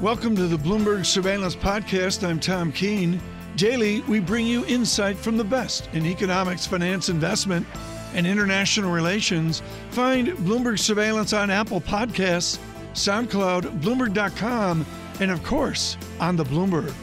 Welcome 0.00 0.34
to 0.36 0.46
the 0.46 0.56
Bloomberg 0.56 1.04
Surveillance 1.04 1.54
Podcast. 1.54 2.26
I'm 2.26 2.40
Tom 2.40 2.72
Keene. 2.72 3.20
Daily, 3.56 4.00
we 4.08 4.18
bring 4.18 4.46
you 4.46 4.64
insight 4.64 5.14
from 5.18 5.36
the 5.36 5.44
best 5.44 5.90
in 5.92 6.06
economics, 6.06 6.66
finance, 6.66 7.10
investment, 7.10 7.66
and 8.14 8.26
international 8.26 8.90
relations. 8.92 9.60
Find 9.90 10.28
Bloomberg 10.28 10.78
Surveillance 10.78 11.34
on 11.34 11.50
Apple 11.50 11.82
Podcasts, 11.82 12.58
SoundCloud, 12.94 13.82
Bloomberg.com, 13.82 14.86
and 15.20 15.30
of 15.30 15.44
course, 15.44 15.98
on 16.18 16.34
the 16.34 16.44
Bloomberg. 16.44 16.94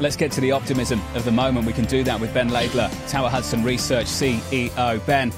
Let's 0.00 0.16
get 0.16 0.32
to 0.32 0.40
the 0.40 0.52
optimism 0.52 1.02
of 1.14 1.26
the 1.26 1.32
moment. 1.32 1.66
We 1.66 1.74
can 1.74 1.84
do 1.84 2.04
that 2.04 2.18
with 2.18 2.32
Ben 2.32 2.48
Laidler, 2.48 2.90
Tower 3.10 3.28
Hudson 3.28 3.64
Research 3.64 4.06
CEO. 4.06 5.04
Ben, 5.04 5.30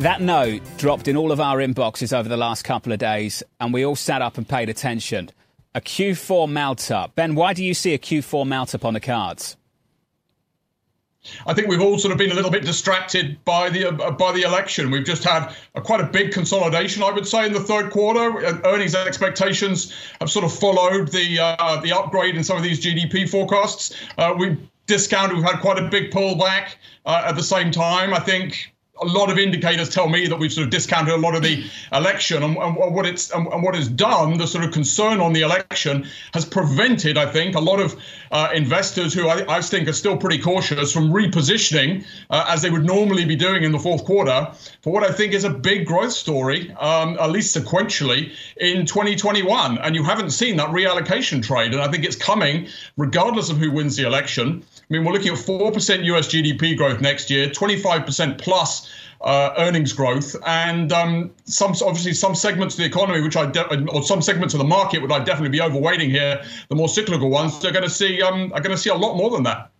that 0.00 0.20
note 0.20 0.60
dropped 0.76 1.08
in 1.08 1.16
all 1.16 1.32
of 1.32 1.40
our 1.40 1.56
inboxes 1.56 2.14
over 2.14 2.28
the 2.28 2.36
last 2.36 2.64
couple 2.64 2.92
of 2.92 2.98
days, 2.98 3.42
and 3.60 3.72
we 3.72 3.86
all 3.86 3.96
sat 3.96 4.20
up 4.20 4.36
and 4.36 4.46
paid 4.46 4.68
attention 4.68 5.30
a 5.74 5.80
Q4 5.80 6.48
melt 6.48 6.90
up. 6.90 7.14
Ben, 7.14 7.34
why 7.34 7.52
do 7.52 7.64
you 7.64 7.74
see 7.74 7.94
a 7.94 7.98
Q4 7.98 8.46
melt 8.46 8.74
up 8.74 8.84
on 8.84 8.94
the 8.94 9.00
cards? 9.00 9.56
I 11.46 11.52
think 11.52 11.68
we've 11.68 11.82
all 11.82 11.98
sort 11.98 12.12
of 12.12 12.18
been 12.18 12.30
a 12.30 12.34
little 12.34 12.50
bit 12.50 12.64
distracted 12.64 13.44
by 13.44 13.68
the 13.68 13.88
uh, 13.88 14.10
by 14.12 14.32
the 14.32 14.40
election. 14.42 14.90
We've 14.90 15.04
just 15.04 15.22
had 15.22 15.54
a, 15.74 15.80
quite 15.82 16.00
a 16.00 16.06
big 16.06 16.32
consolidation, 16.32 17.02
I 17.02 17.10
would 17.10 17.26
say, 17.26 17.44
in 17.44 17.52
the 17.52 17.60
third 17.60 17.90
quarter. 17.90 18.38
Earnings 18.64 18.94
expectations 18.94 19.92
have 20.18 20.30
sort 20.30 20.46
of 20.46 20.52
followed 20.52 21.08
the 21.08 21.38
uh, 21.38 21.80
the 21.82 21.92
upgrade 21.92 22.36
in 22.36 22.42
some 22.42 22.56
of 22.56 22.62
these 22.62 22.80
GDP 22.80 23.28
forecasts. 23.28 23.94
Uh, 24.16 24.34
we 24.36 24.56
discounted. 24.86 25.36
We've 25.36 25.46
had 25.46 25.60
quite 25.60 25.78
a 25.78 25.88
big 25.88 26.10
pullback 26.10 26.76
uh, 27.04 27.24
at 27.26 27.36
the 27.36 27.42
same 27.42 27.70
time. 27.70 28.14
I 28.14 28.20
think 28.20 28.72
a 29.00 29.06
lot 29.06 29.30
of 29.30 29.38
indicators 29.38 29.88
tell 29.88 30.08
me 30.08 30.26
that 30.26 30.38
we've 30.38 30.52
sort 30.52 30.64
of 30.64 30.70
discounted 30.70 31.14
a 31.14 31.16
lot 31.16 31.34
of 31.34 31.42
the 31.42 31.64
election 31.92 32.42
and, 32.42 32.56
and 32.56 32.76
what 32.76 33.06
it's 33.06 33.30
and, 33.30 33.46
and, 33.46 33.62
what 33.62 33.74
it's 33.74 33.88
done. 33.88 34.38
The 34.38 34.46
sort 34.46 34.64
of 34.64 34.72
concern 34.72 35.20
on 35.20 35.32
the 35.32 35.42
election 35.42 36.06
has 36.34 36.44
prevented, 36.44 37.16
I 37.16 37.26
think, 37.26 37.54
a 37.54 37.60
lot 37.60 37.80
of 37.80 38.00
uh, 38.30 38.50
investors 38.54 39.14
who 39.14 39.28
I, 39.28 39.56
I, 39.56 39.60
think 39.60 39.88
are 39.88 39.92
still 39.92 40.16
pretty 40.16 40.38
cautious 40.38 40.92
from 40.92 41.10
repositioning 41.10 42.04
uh, 42.28 42.44
as 42.48 42.62
they 42.62 42.70
would 42.70 42.84
normally 42.84 43.24
be 43.24 43.36
doing 43.36 43.62
in 43.62 43.72
the 43.72 43.78
fourth 43.78 44.04
quarter 44.04 44.52
for 44.82 44.92
what 44.92 45.04
I 45.04 45.12
think 45.12 45.32
is 45.32 45.44
a 45.44 45.50
big 45.50 45.86
growth 45.86 46.12
story, 46.12 46.72
um, 46.72 47.18
at 47.20 47.30
least 47.30 47.56
sequentially 47.56 48.32
in 48.56 48.86
2021. 48.86 49.78
And 49.78 49.94
you 49.94 50.04
haven't 50.04 50.30
seen 50.30 50.56
that 50.56 50.68
reallocation 50.68 51.42
trade, 51.42 51.72
and 51.72 51.82
I 51.82 51.88
think 51.88 52.04
it's 52.04 52.16
coming 52.16 52.68
regardless 52.96 53.50
of 53.50 53.58
who 53.58 53.70
wins 53.70 53.96
the 53.96 54.06
election. 54.06 54.64
I 54.90 54.94
mean, 54.94 55.04
we're 55.04 55.12
looking 55.12 55.32
at 55.32 55.38
4% 55.38 56.04
US 56.04 56.26
GDP 56.26 56.76
growth 56.76 57.00
next 57.00 57.30
year, 57.30 57.48
25% 57.48 58.38
plus 58.38 58.90
uh, 59.20 59.54
earnings 59.56 59.92
growth, 59.92 60.34
and 60.44 60.92
um, 60.92 61.30
some 61.44 61.72
obviously 61.82 62.12
some 62.12 62.34
segments 62.34 62.74
of 62.74 62.78
the 62.78 62.86
economy, 62.86 63.20
which 63.20 63.36
I 63.36 63.46
de- 63.46 63.88
or 63.90 64.02
some 64.02 64.20
segments 64.20 64.52
of 64.54 64.58
the 64.58 64.66
market, 64.66 65.00
would 65.00 65.12
I 65.12 65.22
definitely 65.22 65.50
be 65.50 65.58
overweighting 65.58 66.10
here. 66.10 66.42
The 66.70 66.74
more 66.74 66.88
cyclical 66.88 67.30
ones, 67.30 67.60
they're 67.60 67.70
going 67.70 67.84
to 67.84 67.90
see 67.90 68.20
um, 68.20 68.52
are 68.52 68.60
going 68.60 68.74
to 68.74 68.82
see 68.82 68.90
a 68.90 68.94
lot 68.94 69.16
more 69.16 69.30
than 69.30 69.44
that. 69.44 69.70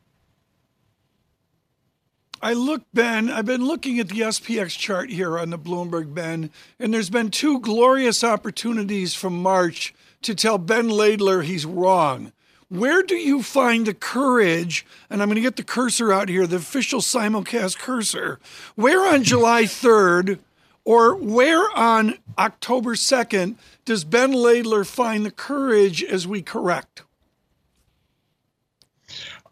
I 2.43 2.53
look, 2.53 2.83
Ben, 2.95 3.31
I've 3.31 3.45
been 3.45 3.67
looking 3.67 3.99
at 3.99 4.09
the 4.09 4.21
SPX 4.21 4.79
chart 4.79 5.11
here 5.11 5.39
on 5.39 5.51
the 5.51 5.59
Bloomberg, 5.59 6.15
Ben, 6.15 6.51
and 6.79 6.95
there's 6.95 7.11
been 7.11 7.31
two 7.31 7.61
glorious 7.61 8.23
opportunities 8.23 9.15
from 9.15 9.43
March 9.43 9.93
to 10.23 10.35
tell 10.35 10.57
Ben 10.57 10.89
Laidler 10.89 11.45
he's 11.45 11.67
wrong. 11.67 12.33
Where 12.71 13.03
do 13.03 13.17
you 13.17 13.43
find 13.43 13.85
the 13.85 13.95
courage? 13.95 14.87
And 15.11 15.21
I'm 15.21 15.29
going 15.29 15.35
to 15.35 15.43
get 15.43 15.57
the 15.57 15.65
cursor 15.65 16.13
out 16.13 16.29
here, 16.29 16.47
the 16.47 16.57
official 16.57 17.01
simulcast 17.01 17.79
cursor. 17.79 18.39
Where 18.77 19.13
on 19.13 19.25
July 19.25 19.63
3rd 19.65 20.39
or 20.85 21.17
where 21.17 21.69
on 21.77 22.19
October 22.39 22.95
2nd 22.95 23.57
does 23.85 24.05
Ben 24.05 24.33
Laidler 24.33 24.87
find 24.87 25.27
the 25.27 25.33
courage 25.33 26.05
as 26.05 26.29
we 26.29 26.43
correct? 26.43 27.03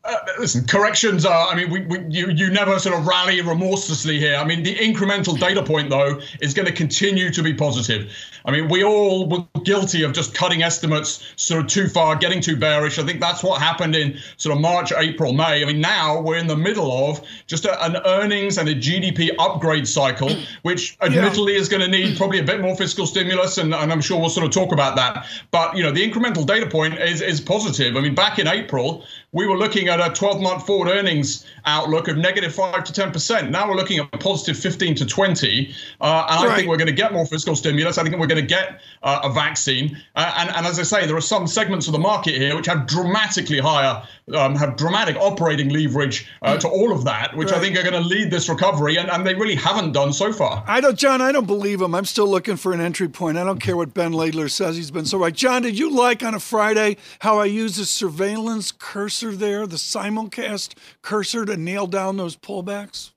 Uh, 0.05 0.17
listen, 0.39 0.65
corrections 0.65 1.27
are. 1.27 1.49
I 1.49 1.57
mean, 1.57 1.71
we, 1.71 1.81
we, 1.81 1.99
you 2.09 2.31
you 2.31 2.51
never 2.51 2.79
sort 2.79 2.97
of 2.97 3.07
rally 3.07 3.41
remorselessly 3.41 4.19
here. 4.19 4.37
I 4.37 4.45
mean, 4.45 4.63
the 4.63 4.75
incremental 4.77 5.39
data 5.39 5.63
point 5.63 5.91
though 5.91 6.21
is 6.41 6.55
going 6.55 6.67
to 6.67 6.73
continue 6.73 7.31
to 7.31 7.43
be 7.43 7.53
positive. 7.53 8.11
I 8.45 8.53
mean, 8.53 8.69
we 8.69 8.85
all 8.85 9.29
were 9.29 9.45
guilty 9.65 10.05
of 10.05 10.13
just 10.13 10.35
cutting 10.35 10.63
estimates 10.63 11.23
sort 11.37 11.61
of 11.61 11.67
too 11.67 11.89
far, 11.89 12.15
getting 12.15 12.41
too 12.41 12.57
bearish. 12.57 12.99
I 12.99 13.05
think 13.05 13.21
that's 13.21 13.43
what 13.43 13.61
happened 13.61 13.97
in 13.97 14.19
sort 14.37 14.57
of 14.57 14.63
March, 14.63 14.93
April, 14.97 15.33
May. 15.33 15.63
I 15.63 15.67
mean, 15.67 15.81
now 15.81 16.21
we're 16.21 16.39
in 16.39 16.47
the 16.47 16.57
middle 16.57 17.11
of 17.11 17.21
just 17.47 17.65
a, 17.65 17.85
an 17.85 17.97
earnings 18.07 18.57
and 18.57 18.69
a 18.69 18.75
GDP 18.75 19.31
upgrade 19.39 19.87
cycle, 19.87 20.31
which 20.63 20.97
admittedly 21.03 21.55
yeah. 21.55 21.59
is 21.59 21.69
going 21.69 21.83
to 21.83 21.89
need 21.89 22.17
probably 22.17 22.39
a 22.39 22.45
bit 22.45 22.61
more 22.61 22.77
fiscal 22.77 23.05
stimulus, 23.05 23.59
and, 23.59 23.75
and 23.75 23.93
I'm 23.93 24.01
sure 24.01 24.19
we'll 24.19 24.31
sort 24.31 24.47
of 24.47 24.53
talk 24.53 24.73
about 24.73 24.97
that. 24.97 25.27
But 25.51 25.77
you 25.77 25.83
know, 25.83 25.91
the 25.91 26.09
incremental 26.09 26.47
data 26.47 26.67
point 26.67 26.99
is 26.99 27.21
is 27.21 27.41
positive. 27.41 27.97
I 27.97 28.01
mean, 28.01 28.15
back 28.15 28.39
in 28.39 28.47
April, 28.47 29.05
we 29.33 29.47
were 29.47 29.59
looking 29.59 29.89
at 29.89 30.01
a 30.01 30.13
12 30.15 30.41
month 30.41 30.67
forward 30.67 30.89
earnings 30.89 31.45
outlook 31.67 32.09
of 32.09 32.17
negative 32.17 32.55
5 32.55 32.83
to 32.85 32.93
10%. 32.93 33.51
Now 33.51 33.69
we're 33.69 33.77
looking 33.77 33.99
at 33.99 34.11
positive 34.21 34.59
15 34.61 34.95
to 34.97 35.07
20. 35.07 35.75
Uh, 36.01 36.27
and 36.31 36.45
right. 36.45 36.53
I 36.53 36.57
think 36.57 36.69
we're 36.69 36.79
going 36.79 36.87
to 36.87 36.95
get 36.95 37.13
more 37.13 37.27
fiscal 37.27 37.55
stimulus. 37.55 37.99
I 37.99 38.05
think 38.05 38.17
we're 38.17 38.27
going 38.27 38.41
to 38.41 38.47
get 38.47 38.81
uh, 39.03 39.21
a 39.25 39.31
vaccine. 39.31 39.99
Uh, 40.17 40.33
and, 40.39 40.51
and 40.51 40.67
as 40.67 40.79
I 40.79 40.83
say, 40.83 41.07
there 41.07 41.17
are 41.17 41.21
some 41.21 41.47
segments 41.47 41.87
of 41.87 41.93
the 41.93 41.99
market 41.99 42.37
here 42.37 42.57
which 42.57 42.67
have 42.67 42.87
dramatically 42.87 43.59
higher, 43.59 44.03
um, 44.35 44.55
have 44.55 44.77
dramatic 44.77 45.17
operating 45.17 45.69
leverage 45.69 46.27
uh, 46.41 46.57
to 46.57 46.69
all 46.69 46.91
of 46.91 47.05
that, 47.05 47.37
which 47.37 47.51
right. 47.51 47.59
I 47.59 47.61
think 47.61 47.77
are 47.77 47.83
going 47.83 48.03
to 48.03 48.09
lead 48.09 48.31
this 48.31 48.49
recovery. 48.49 48.97
And, 48.97 49.11
and 49.11 49.27
they 49.27 49.35
really 49.35 49.57
haven't 49.57 49.93
done 49.93 50.15
so 50.15 50.33
far. 50.33 50.65
I 50.67 50.81
don't, 50.81 50.99
John, 50.99 51.21
I 51.21 51.33
don't 51.33 51.47
believe 51.47 51.83
him. 51.83 51.95
I'm 51.95 52.07
still 52.07 52.29
looking 52.29 52.57
for 52.57 52.73
an 52.73 52.81
entry 52.81 53.09
point. 53.09 53.37
I 53.37 53.45
don't 53.45 53.61
care 53.61 53.77
what 53.77 53.93
Ben 53.93 54.13
Laidler 54.13 54.51
says. 54.51 54.77
He's 54.77 54.91
been 54.91 55.05
so 55.05 55.19
right. 55.19 55.35
John, 55.35 55.61
did 55.61 55.79
you 55.79 55.91
like 55.91 56.23
on 56.23 56.35
a 56.35 56.41
Friday 56.41 56.97
how 57.19 57.39
I 57.39 57.45
used 57.45 57.79
a 57.79 57.85
surveillance 57.85 58.73
cursor 59.19 59.37
there, 59.37 59.67
the 59.67 59.77
simulcast 59.77 60.79
cursor 61.03 61.45
to 61.45 61.57
nail 61.57 61.89
down 61.89 62.17
those 62.17 62.37
pullbacks? 62.37 63.11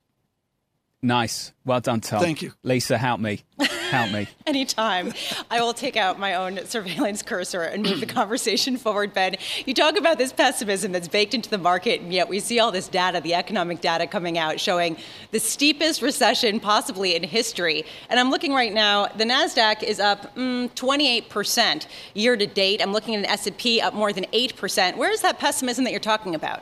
Nice. 1.04 1.52
Well 1.66 1.80
done, 1.80 2.00
Tom. 2.02 2.22
Thank 2.22 2.44
you. 2.44 2.54
Lisa, 2.62 2.96
help 2.96 3.20
me. 3.20 3.42
Help 3.90 4.12
me. 4.12 4.28
Anytime. 4.46 5.14
I 5.50 5.60
will 5.60 5.74
take 5.74 5.98
out 5.98 6.20
my 6.20 6.36
own 6.36 6.64
surveillance 6.68 7.24
cursor 7.24 7.64
and 7.64 7.82
move 7.82 8.00
the 8.00 8.06
conversation 8.22 8.78
forward, 8.78 9.12
Ben. 9.12 9.36
You 9.66 9.74
talk 9.74 9.98
about 9.98 10.20
this 10.20 10.32
pessimism 10.32 10.92
that's 10.92 11.08
baked 11.08 11.34
into 11.34 11.50
the 11.50 11.58
market, 11.58 12.02
and 12.02 12.14
yet 12.14 12.30
we 12.30 12.40
see 12.40 12.60
all 12.60 12.72
this 12.72 12.88
data, 12.88 13.20
the 13.20 13.34
economic 13.34 13.82
data 13.82 14.06
coming 14.06 14.38
out 14.38 14.60
showing 14.60 14.96
the 15.32 15.40
steepest 15.40 16.04
recession 16.04 16.60
possibly 16.60 17.16
in 17.16 17.24
history. 17.24 17.84
And 18.10 18.20
I'm 18.20 18.30
looking 18.30 18.54
right 18.54 18.74
now, 18.74 19.08
the 19.08 19.24
NASDAQ 19.24 19.82
is 19.82 20.00
up 20.00 20.36
mm, 20.36 20.70
28% 20.74 21.88
year 22.14 22.38
to 22.38 22.46
date. 22.46 22.80
I'm 22.80 22.94
looking 22.94 23.16
at 23.16 23.20
an 23.20 23.26
S&P 23.26 23.82
up 23.82 23.96
more 23.96 24.14
than 24.14 24.26
8%. 24.26 24.98
Where 24.98 25.12
is 25.12 25.22
that 25.22 25.40
pessimism 25.40 25.84
that 25.86 25.92
you're 25.92 26.00
talking 26.00 26.36
about? 26.36 26.62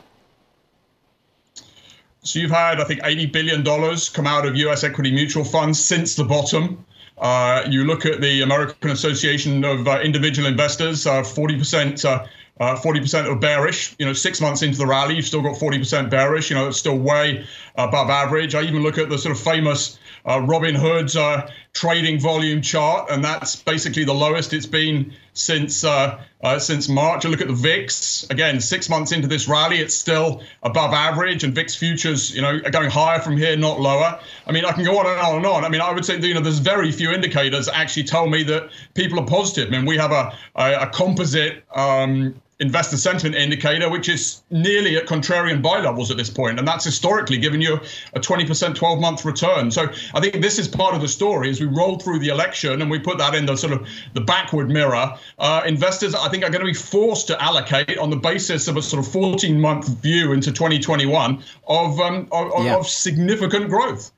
So 2.22 2.38
you've 2.38 2.50
had, 2.50 2.80
I 2.80 2.84
think, 2.84 3.00
$80 3.00 3.32
billion 3.32 3.64
come 4.12 4.26
out 4.26 4.46
of 4.46 4.56
US 4.56 4.84
equity 4.84 5.10
mutual 5.10 5.44
funds 5.44 5.82
since 5.82 6.16
the 6.16 6.24
bottom. 6.24 6.84
Uh, 7.16 7.64
you 7.68 7.84
look 7.84 8.04
at 8.06 8.20
the 8.20 8.42
American 8.42 8.90
Association 8.90 9.64
of 9.64 9.86
uh, 9.86 10.00
Individual 10.00 10.48
Investors, 10.48 11.06
uh, 11.06 11.22
40%. 11.22 12.04
Uh, 12.04 12.26
uh, 12.60 12.76
40% 12.76 13.26
are 13.26 13.36
bearish. 13.36 13.96
You 13.98 14.04
know, 14.04 14.12
six 14.12 14.38
months 14.38 14.60
into 14.60 14.76
the 14.76 14.86
rally, 14.86 15.16
you've 15.16 15.24
still 15.24 15.40
got 15.40 15.56
40% 15.56 16.10
bearish. 16.10 16.50
You 16.50 16.56
know, 16.56 16.68
it's 16.68 16.76
still 16.76 16.98
way 16.98 17.46
above 17.76 18.10
average. 18.10 18.54
I 18.54 18.62
even 18.62 18.82
look 18.82 18.98
at 18.98 19.08
the 19.08 19.16
sort 19.16 19.34
of 19.34 19.42
famous 19.42 19.98
uh, 20.26 20.40
Robinhood's 20.40 21.16
uh, 21.16 21.50
trading 21.72 22.18
volume 22.18 22.60
chart, 22.60 23.10
and 23.10 23.24
that's 23.24 23.56
basically 23.56 24.04
the 24.04 24.14
lowest 24.14 24.52
it's 24.52 24.66
been 24.66 25.12
since 25.34 25.84
uh, 25.84 26.20
uh, 26.42 26.58
since 26.58 26.88
March. 26.88 27.24
I 27.24 27.28
look 27.28 27.40
at 27.40 27.46
the 27.46 27.54
VIX 27.54 28.26
again, 28.30 28.60
six 28.60 28.88
months 28.88 29.12
into 29.12 29.28
this 29.28 29.46
rally, 29.46 29.78
it's 29.78 29.94
still 29.94 30.42
above 30.62 30.92
average, 30.92 31.44
and 31.44 31.54
VIX 31.54 31.74
futures, 31.74 32.34
you 32.34 32.42
know, 32.42 32.60
are 32.64 32.70
going 32.70 32.90
higher 32.90 33.20
from 33.20 33.36
here, 33.36 33.56
not 33.56 33.80
lower. 33.80 34.18
I 34.46 34.52
mean, 34.52 34.64
I 34.64 34.72
can 34.72 34.84
go 34.84 34.98
on 34.98 35.06
and 35.06 35.20
on 35.20 35.36
and 35.36 35.46
on. 35.46 35.64
I 35.64 35.68
mean, 35.68 35.80
I 35.80 35.92
would 35.92 36.04
say, 36.04 36.18
you 36.18 36.34
know, 36.34 36.40
there's 36.40 36.58
very 36.58 36.90
few 36.90 37.10
indicators 37.12 37.66
that 37.66 37.76
actually 37.76 38.04
tell 38.04 38.26
me 38.26 38.42
that 38.44 38.70
people 38.94 39.20
are 39.20 39.26
positive. 39.26 39.68
I 39.68 39.76
mean, 39.76 39.86
we 39.86 39.96
have 39.96 40.12
a 40.12 40.36
a, 40.56 40.82
a 40.82 40.86
composite. 40.88 41.64
Um, 41.74 42.34
investor 42.60 42.96
sentiment 42.98 43.34
indicator, 43.34 43.88
which 43.88 44.08
is 44.08 44.42
nearly 44.50 44.96
at 44.96 45.06
contrarian 45.06 45.62
buy 45.62 45.80
levels 45.80 46.10
at 46.10 46.16
this 46.16 46.30
point, 46.30 46.58
and 46.58 46.68
that's 46.68 46.84
historically 46.84 47.38
given 47.38 47.60
you 47.60 47.80
a 48.14 48.20
20% 48.20 48.46
12-month 48.74 49.24
return. 49.24 49.70
So 49.70 49.88
I 50.14 50.20
think 50.20 50.42
this 50.42 50.58
is 50.58 50.68
part 50.68 50.94
of 50.94 51.00
the 51.00 51.08
story 51.08 51.48
as 51.50 51.60
we 51.60 51.66
roll 51.66 51.98
through 51.98 52.18
the 52.18 52.28
election 52.28 52.82
and 52.82 52.90
we 52.90 52.98
put 52.98 53.18
that 53.18 53.34
in 53.34 53.46
the 53.46 53.56
sort 53.56 53.72
of 53.72 53.88
the 54.14 54.20
backward 54.20 54.70
mirror. 54.70 55.16
Uh, 55.38 55.62
investors, 55.66 56.14
I 56.14 56.28
think, 56.28 56.44
are 56.44 56.50
going 56.50 56.64
to 56.64 56.70
be 56.70 56.74
forced 56.74 57.26
to 57.28 57.42
allocate 57.42 57.98
on 57.98 58.10
the 58.10 58.16
basis 58.16 58.68
of 58.68 58.76
a 58.76 58.82
sort 58.82 59.04
of 59.04 59.10
14-month 59.10 59.88
view 60.00 60.32
into 60.32 60.52
2021 60.52 61.42
of 61.66 62.00
um, 62.00 62.28
of, 62.30 62.64
yeah. 62.64 62.76
of 62.76 62.86
significant 62.86 63.68
growth. 63.70 64.12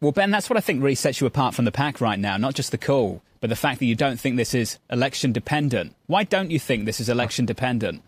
Well, 0.00 0.12
Ben, 0.12 0.30
that's 0.30 0.48
what 0.48 0.56
I 0.56 0.60
think 0.60 0.82
really 0.82 0.94
sets 0.94 1.20
you 1.20 1.26
apart 1.26 1.54
from 1.54 1.64
the 1.64 1.72
pack 1.72 2.00
right 2.00 2.18
now, 2.18 2.36
not 2.36 2.54
just 2.54 2.70
the 2.70 2.78
call 2.78 3.22
but 3.40 3.48
the 3.48 3.56
fact 3.56 3.78
that 3.80 3.86
you 3.86 3.94
don't 3.94 4.20
think 4.20 4.36
this 4.36 4.54
is 4.54 4.78
election 4.90 5.32
dependent. 5.32 5.94
Why 6.06 6.24
don't 6.24 6.50
you 6.50 6.58
think 6.58 6.84
this 6.84 7.00
is 7.00 7.08
election 7.08 7.46
dependent? 7.46 8.02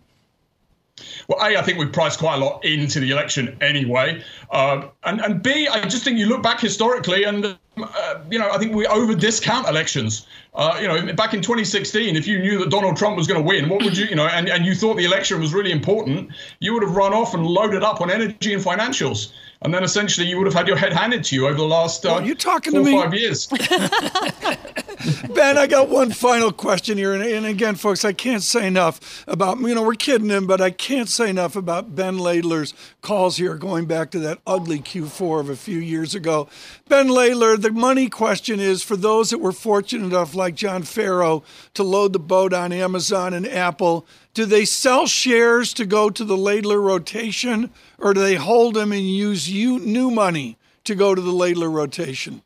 Well, 1.26 1.38
A, 1.40 1.56
I 1.56 1.62
think 1.62 1.78
we've 1.78 1.92
priced 1.92 2.18
quite 2.18 2.34
a 2.34 2.44
lot 2.44 2.64
into 2.64 3.00
the 3.00 3.10
election 3.10 3.56
anyway. 3.62 4.22
Uh, 4.50 4.88
and, 5.02 5.20
and 5.20 5.42
B, 5.42 5.66
I 5.66 5.80
just 5.88 6.04
think 6.04 6.18
you 6.18 6.26
look 6.26 6.42
back 6.42 6.60
historically 6.60 7.24
and 7.24 7.58
uh, 7.84 8.20
you 8.30 8.38
know, 8.38 8.50
I 8.50 8.58
think 8.58 8.74
we 8.74 8.86
over 8.86 9.14
discount 9.14 9.68
elections. 9.68 10.26
Uh, 10.54 10.78
you 10.80 10.86
know, 10.86 11.14
back 11.14 11.32
in 11.32 11.40
2016, 11.40 12.14
if 12.14 12.26
you 12.26 12.38
knew 12.38 12.58
that 12.58 12.68
Donald 12.68 12.96
Trump 12.96 13.16
was 13.16 13.26
going 13.26 13.40
to 13.40 13.46
win, 13.46 13.70
what 13.70 13.82
would 13.82 13.96
you, 13.96 14.04
you 14.04 14.14
know, 14.14 14.26
and, 14.26 14.50
and 14.50 14.66
you 14.66 14.74
thought 14.74 14.96
the 14.98 15.04
election 15.04 15.40
was 15.40 15.54
really 15.54 15.72
important, 15.72 16.30
you 16.60 16.74
would 16.74 16.82
have 16.82 16.94
run 16.94 17.14
off 17.14 17.32
and 17.32 17.46
loaded 17.46 17.82
up 17.82 18.02
on 18.02 18.10
energy 18.10 18.52
and 18.52 18.62
financials. 18.62 19.32
And 19.62 19.72
then 19.72 19.84
essentially 19.84 20.26
you 20.26 20.36
would 20.38 20.46
have 20.46 20.54
had 20.54 20.66
your 20.66 20.76
head 20.76 20.92
handed 20.92 21.24
to 21.24 21.36
you 21.36 21.46
over 21.46 21.56
the 21.56 21.64
last 21.64 22.04
uh, 22.04 22.14
well, 22.16 22.26
you 22.26 22.34
talking 22.34 22.72
four 22.72 22.80
to 22.80 22.90
me? 22.90 23.00
five 23.00 23.14
years. 23.14 23.46
ben, 25.34 25.56
I 25.56 25.66
got 25.68 25.88
one 25.88 26.10
final 26.10 26.52
question 26.52 26.98
here. 26.98 27.12
And, 27.14 27.22
and, 27.22 27.46
again, 27.46 27.76
folks, 27.76 28.04
I 28.04 28.12
can't 28.12 28.42
say 28.42 28.66
enough 28.66 29.24
about, 29.28 29.60
you 29.60 29.74
know, 29.74 29.82
we're 29.82 29.94
kidding 29.94 30.30
him, 30.30 30.46
but 30.46 30.60
I 30.60 30.70
can't 30.70 31.08
say 31.08 31.30
enough 31.30 31.54
about 31.54 31.94
Ben 31.94 32.18
Laidler's 32.18 32.74
calls 33.02 33.36
here 33.36 33.54
going 33.54 33.86
back 33.86 34.10
to 34.12 34.18
that 34.20 34.38
ugly 34.46 34.80
Q4 34.80 35.40
of 35.40 35.48
a 35.48 35.56
few 35.56 35.78
years 35.78 36.14
ago. 36.14 36.48
Ben 36.88 37.08
Laidler, 37.08 37.60
the 37.60 37.71
money 37.74 38.08
question 38.08 38.60
is 38.60 38.82
for 38.82 38.96
those 38.96 39.30
that 39.30 39.38
were 39.38 39.52
fortunate 39.52 40.06
enough, 40.06 40.34
like 40.34 40.54
John 40.54 40.82
Ferro, 40.82 41.42
to 41.74 41.82
load 41.82 42.12
the 42.12 42.18
boat 42.18 42.52
on 42.52 42.72
Amazon 42.72 43.34
and 43.34 43.46
Apple, 43.46 44.06
do 44.34 44.44
they 44.44 44.64
sell 44.64 45.06
shares 45.06 45.74
to 45.74 45.84
go 45.84 46.10
to 46.10 46.24
the 46.24 46.36
Laidler 46.36 46.82
rotation 46.82 47.70
or 47.98 48.14
do 48.14 48.20
they 48.20 48.36
hold 48.36 48.74
them 48.74 48.92
and 48.92 49.08
use 49.08 49.52
new 49.52 50.10
money 50.10 50.56
to 50.84 50.94
go 50.94 51.14
to 51.14 51.20
the 51.20 51.32
Laidler 51.32 51.70
rotation? 51.70 52.42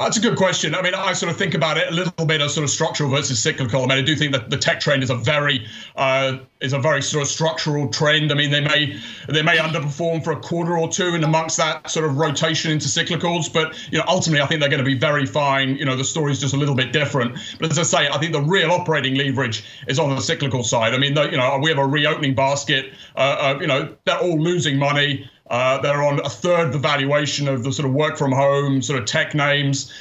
That's 0.00 0.16
a 0.16 0.20
good 0.20 0.38
question. 0.38 0.74
I 0.74 0.80
mean, 0.80 0.94
I 0.94 1.12
sort 1.12 1.30
of 1.30 1.36
think 1.36 1.52
about 1.52 1.76
it 1.76 1.88
a 1.88 1.94
little 1.94 2.24
bit 2.24 2.40
as 2.40 2.54
sort 2.54 2.64
of 2.64 2.70
structural 2.70 3.10
versus 3.10 3.38
cyclical. 3.38 3.82
I 3.82 3.86
mean, 3.86 3.98
I 3.98 4.00
do 4.00 4.16
think 4.16 4.32
that 4.32 4.48
the 4.48 4.56
tech 4.56 4.80
trend 4.80 5.02
is 5.02 5.10
a 5.10 5.14
very 5.14 5.66
uh, 5.94 6.38
is 6.62 6.72
a 6.72 6.78
very 6.78 7.02
sort 7.02 7.22
of 7.22 7.28
structural 7.28 7.86
trend. 7.88 8.32
I 8.32 8.34
mean, 8.34 8.50
they 8.50 8.62
may 8.62 8.98
they 9.28 9.42
may 9.42 9.58
underperform 9.58 10.24
for 10.24 10.32
a 10.32 10.40
quarter 10.40 10.78
or 10.78 10.88
two 10.88 11.14
in 11.14 11.22
amongst 11.22 11.58
that 11.58 11.90
sort 11.90 12.06
of 12.06 12.16
rotation 12.16 12.70
into 12.70 12.88
cyclicals, 12.88 13.52
but 13.52 13.76
you 13.92 13.98
know, 13.98 14.04
ultimately, 14.08 14.40
I 14.40 14.46
think 14.46 14.60
they're 14.60 14.70
going 14.70 14.82
to 14.82 14.90
be 14.90 14.98
very 14.98 15.26
fine. 15.26 15.76
You 15.76 15.84
know, 15.84 15.96
the 15.96 16.04
story's 16.04 16.40
just 16.40 16.54
a 16.54 16.56
little 16.56 16.74
bit 16.74 16.94
different. 16.94 17.38
But 17.58 17.70
as 17.70 17.78
I 17.78 17.82
say, 17.82 18.08
I 18.08 18.16
think 18.16 18.32
the 18.32 18.40
real 18.40 18.70
operating 18.70 19.16
leverage 19.16 19.64
is 19.86 19.98
on 19.98 20.08
the 20.16 20.22
cyclical 20.22 20.64
side. 20.64 20.94
I 20.94 20.98
mean, 20.98 21.12
the, 21.12 21.24
you 21.24 21.36
know, 21.36 21.58
we 21.62 21.68
have 21.68 21.78
a 21.78 21.86
reopening 21.86 22.34
basket. 22.34 22.94
Uh, 23.16 23.18
uh, 23.38 23.58
you 23.60 23.66
know, 23.66 23.94
they're 24.06 24.18
all 24.18 24.40
losing 24.40 24.78
money. 24.78 25.28
Uh, 25.50 25.78
they're 25.78 26.02
on 26.02 26.20
a 26.24 26.30
third 26.30 26.72
the 26.72 26.78
valuation 26.78 27.48
of 27.48 27.64
the 27.64 27.72
sort 27.72 27.86
of 27.86 27.92
work 27.92 28.16
from 28.16 28.30
home 28.32 28.80
sort 28.80 28.98
of 28.98 29.04
tech 29.04 29.34
names. 29.34 29.92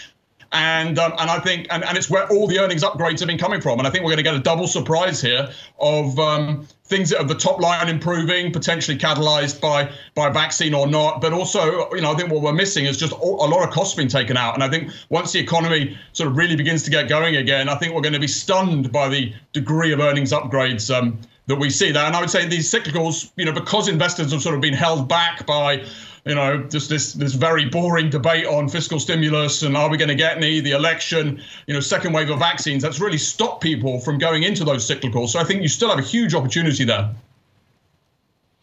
And 0.51 0.97
um, 0.97 1.13
and 1.19 1.29
I 1.29 1.39
think 1.39 1.67
and, 1.69 1.83
and 1.83 1.95
it's 1.95 2.09
where 2.09 2.27
all 2.29 2.47
the 2.47 2.57
earnings 2.59 2.83
upgrades 2.83 3.19
have 3.19 3.27
been 3.27 3.37
coming 3.37 3.61
from. 3.61 3.77
And 3.77 3.87
I 3.87 3.91
think 3.91 4.03
we're 4.03 4.11
going 4.11 4.17
to 4.17 4.23
get 4.23 4.33
a 4.33 4.39
double 4.39 4.65
surprise 4.67 5.21
here 5.21 5.47
of 5.79 6.17
um, 6.17 6.67
things 6.85 7.11
that 7.11 7.19
are 7.19 7.23
the 7.23 7.35
top 7.35 7.59
line 7.59 7.87
improving, 7.87 8.51
potentially 8.51 8.97
catalyzed 8.97 9.61
by 9.61 9.91
by 10.15 10.29
vaccine 10.29 10.73
or 10.73 10.87
not. 10.87 11.21
But 11.21 11.33
also, 11.33 11.93
you 11.93 12.01
know, 12.01 12.11
I 12.11 12.15
think 12.15 12.31
what 12.31 12.41
we're 12.41 12.53
missing 12.53 12.85
is 12.85 12.97
just 12.97 13.13
a 13.13 13.17
lot 13.17 13.67
of 13.67 13.71
costs 13.71 13.93
being 13.93 14.07
taken 14.07 14.37
out. 14.37 14.55
And 14.55 14.63
I 14.63 14.69
think 14.69 14.91
once 15.09 15.31
the 15.33 15.39
economy 15.39 15.95
sort 16.13 16.29
of 16.29 16.35
really 16.35 16.55
begins 16.55 16.81
to 16.83 16.89
get 16.89 17.07
going 17.07 17.35
again, 17.35 17.69
I 17.69 17.75
think 17.75 17.93
we're 17.93 18.01
going 18.01 18.13
to 18.13 18.19
be 18.19 18.27
stunned 18.27 18.91
by 18.91 19.07
the 19.07 19.31
degree 19.53 19.93
of 19.93 19.99
earnings 19.99 20.31
upgrades 20.31 20.91
um, 20.91 21.19
that 21.49 21.57
we 21.57 21.69
see 21.71 21.91
there. 21.91 22.05
And 22.05 22.15
I 22.15 22.21
would 22.21 22.29
say 22.29 22.47
these 22.47 22.71
cyclicals, 22.71 23.31
you 23.35 23.43
know, 23.43 23.51
because 23.51 23.87
investors 23.87 24.31
have 24.31 24.41
sort 24.41 24.53
of 24.53 24.61
been 24.61 24.73
held 24.73 25.09
back 25.09 25.45
by 25.47 25.83
you 26.25 26.35
know, 26.35 26.61
just 26.63 26.89
this 26.89 27.13
this 27.13 27.33
very 27.33 27.65
boring 27.65 28.09
debate 28.09 28.45
on 28.45 28.69
fiscal 28.69 28.99
stimulus 28.99 29.63
and 29.63 29.75
are 29.75 29.89
we 29.89 29.97
going 29.97 30.09
to 30.09 30.15
get 30.15 30.37
any, 30.37 30.59
the 30.59 30.71
election, 30.71 31.41
you 31.65 31.73
know, 31.73 31.79
second 31.79 32.13
wave 32.13 32.29
of 32.29 32.37
vaccines. 32.37 32.83
That's 32.83 32.99
really 32.99 33.17
stopped 33.17 33.63
people 33.63 33.99
from 33.99 34.19
going 34.19 34.43
into 34.43 34.63
those 34.63 34.87
cyclicals. 34.87 35.29
So 35.29 35.39
I 35.39 35.43
think 35.43 35.63
you 35.63 35.67
still 35.67 35.89
have 35.89 35.97
a 35.97 36.03
huge 36.03 36.35
opportunity 36.35 36.83
there. 36.83 37.09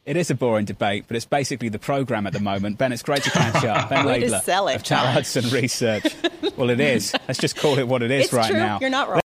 It 0.04 0.16
is 0.16 0.30
a 0.30 0.36
boring 0.36 0.66
debate, 0.66 1.06
but 1.08 1.16
it's 1.16 1.24
basically 1.24 1.70
the 1.70 1.80
program 1.80 2.28
at 2.28 2.34
the 2.34 2.40
moment. 2.40 2.78
Ben, 2.78 2.92
it's 2.92 3.02
great 3.02 3.24
to 3.24 3.30
catch 3.30 3.64
up. 3.64 3.88
Ben 3.88 4.04
Laidler 4.06 4.74
of 4.76 4.84
Tower 4.84 5.08
Hudson 5.08 5.50
Research. 5.50 6.14
well, 6.56 6.70
it 6.70 6.78
is. 6.78 7.12
Let's 7.26 7.40
just 7.40 7.56
call 7.56 7.78
it 7.78 7.88
what 7.88 8.02
it 8.04 8.12
is 8.12 8.26
it's 8.26 8.32
right 8.32 8.50
true. 8.50 8.58
now. 8.58 8.78
You're 8.80 8.90
not 8.90 9.08
wrong 9.08 9.22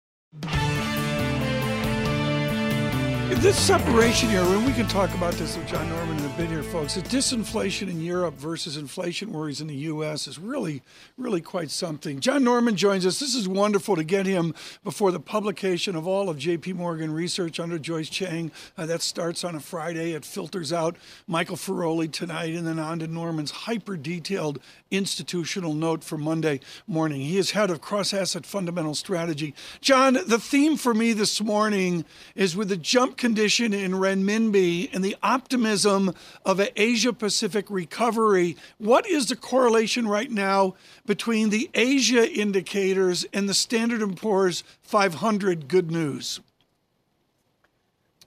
this 3.41 3.59
separation 3.59 4.29
here, 4.29 4.41
and 4.41 4.65
we 4.65 4.73
can 4.73 4.87
talk 4.87 5.13
about 5.13 5.33
this 5.33 5.55
with 5.55 5.67
John 5.67 5.87
Normand 5.89 6.19
in 6.21 6.25
a 6.25 6.37
bit 6.37 6.49
here, 6.49 6.63
folks. 6.63 6.95
The 6.95 7.01
disinflation 7.01 7.87
in 7.87 8.01
Europe 8.01 8.33
versus 8.33 8.77
inflation 8.77 9.31
worries 9.31 9.61
in 9.61 9.67
the 9.67 9.75
U.S. 9.75 10.27
is 10.27 10.39
really, 10.39 10.81
really 11.17 11.41
quite 11.41 11.69
something. 11.69 12.19
John 12.19 12.43
Normand 12.43 12.77
joins 12.77 13.05
us. 13.05 13.19
This 13.19 13.35
is 13.35 13.47
wonderful 13.47 13.95
to 13.95 14.03
get 14.03 14.25
him 14.25 14.55
before 14.83 15.11
the 15.11 15.19
publication 15.19 15.95
of 15.95 16.07
all 16.07 16.29
of 16.29 16.39
J.P. 16.39 16.73
Morgan 16.73 17.11
research 17.13 17.59
under 17.59 17.77
Joyce 17.77 18.09
Chang. 18.09 18.51
Uh, 18.75 18.87
that 18.87 19.03
starts 19.03 19.43
on 19.43 19.53
a 19.53 19.59
Friday. 19.59 20.13
It 20.13 20.25
filters 20.25 20.73
out 20.73 20.95
Michael 21.27 21.57
Feroli 21.57 22.11
tonight, 22.11 22.55
and 22.55 22.65
then 22.65 22.79
on 22.79 22.99
to 22.99 23.07
Normand's 23.07 23.51
hyper 23.51 23.97
detailed 23.97 24.59
institutional 24.89 25.73
note 25.73 26.03
for 26.03 26.17
Monday 26.17 26.59
morning. 26.87 27.21
He 27.21 27.37
is 27.37 27.51
head 27.51 27.69
of 27.69 27.81
cross 27.81 28.13
asset 28.13 28.47
fundamental 28.47 28.95
strategy. 28.95 29.53
John, 29.79 30.13
the 30.25 30.39
theme 30.39 30.75
for 30.75 30.95
me 30.95 31.13
this 31.13 31.39
morning 31.39 32.03
is 32.33 32.55
with 32.55 32.69
the 32.69 32.77
jump 32.77 33.17
condition 33.27 33.73
in 33.73 33.91
renminbi 33.91 34.89
and 34.93 35.03
the 35.03 35.17
optimism 35.21 36.13
of 36.45 36.61
an 36.61 36.69
Asia 36.77 37.11
Pacific 37.11 37.65
recovery. 37.69 38.55
What 38.77 39.05
is 39.05 39.25
the 39.25 39.35
correlation 39.35 40.07
right 40.07 40.31
now 40.31 40.75
between 41.05 41.49
the 41.49 41.69
Asia 41.73 42.31
indicators 42.31 43.25
and 43.33 43.49
the 43.49 43.53
Standard 43.53 44.15
& 44.17 44.17
Poor's 44.17 44.63
500 44.81 45.67
good 45.67 45.91
news? 45.91 46.39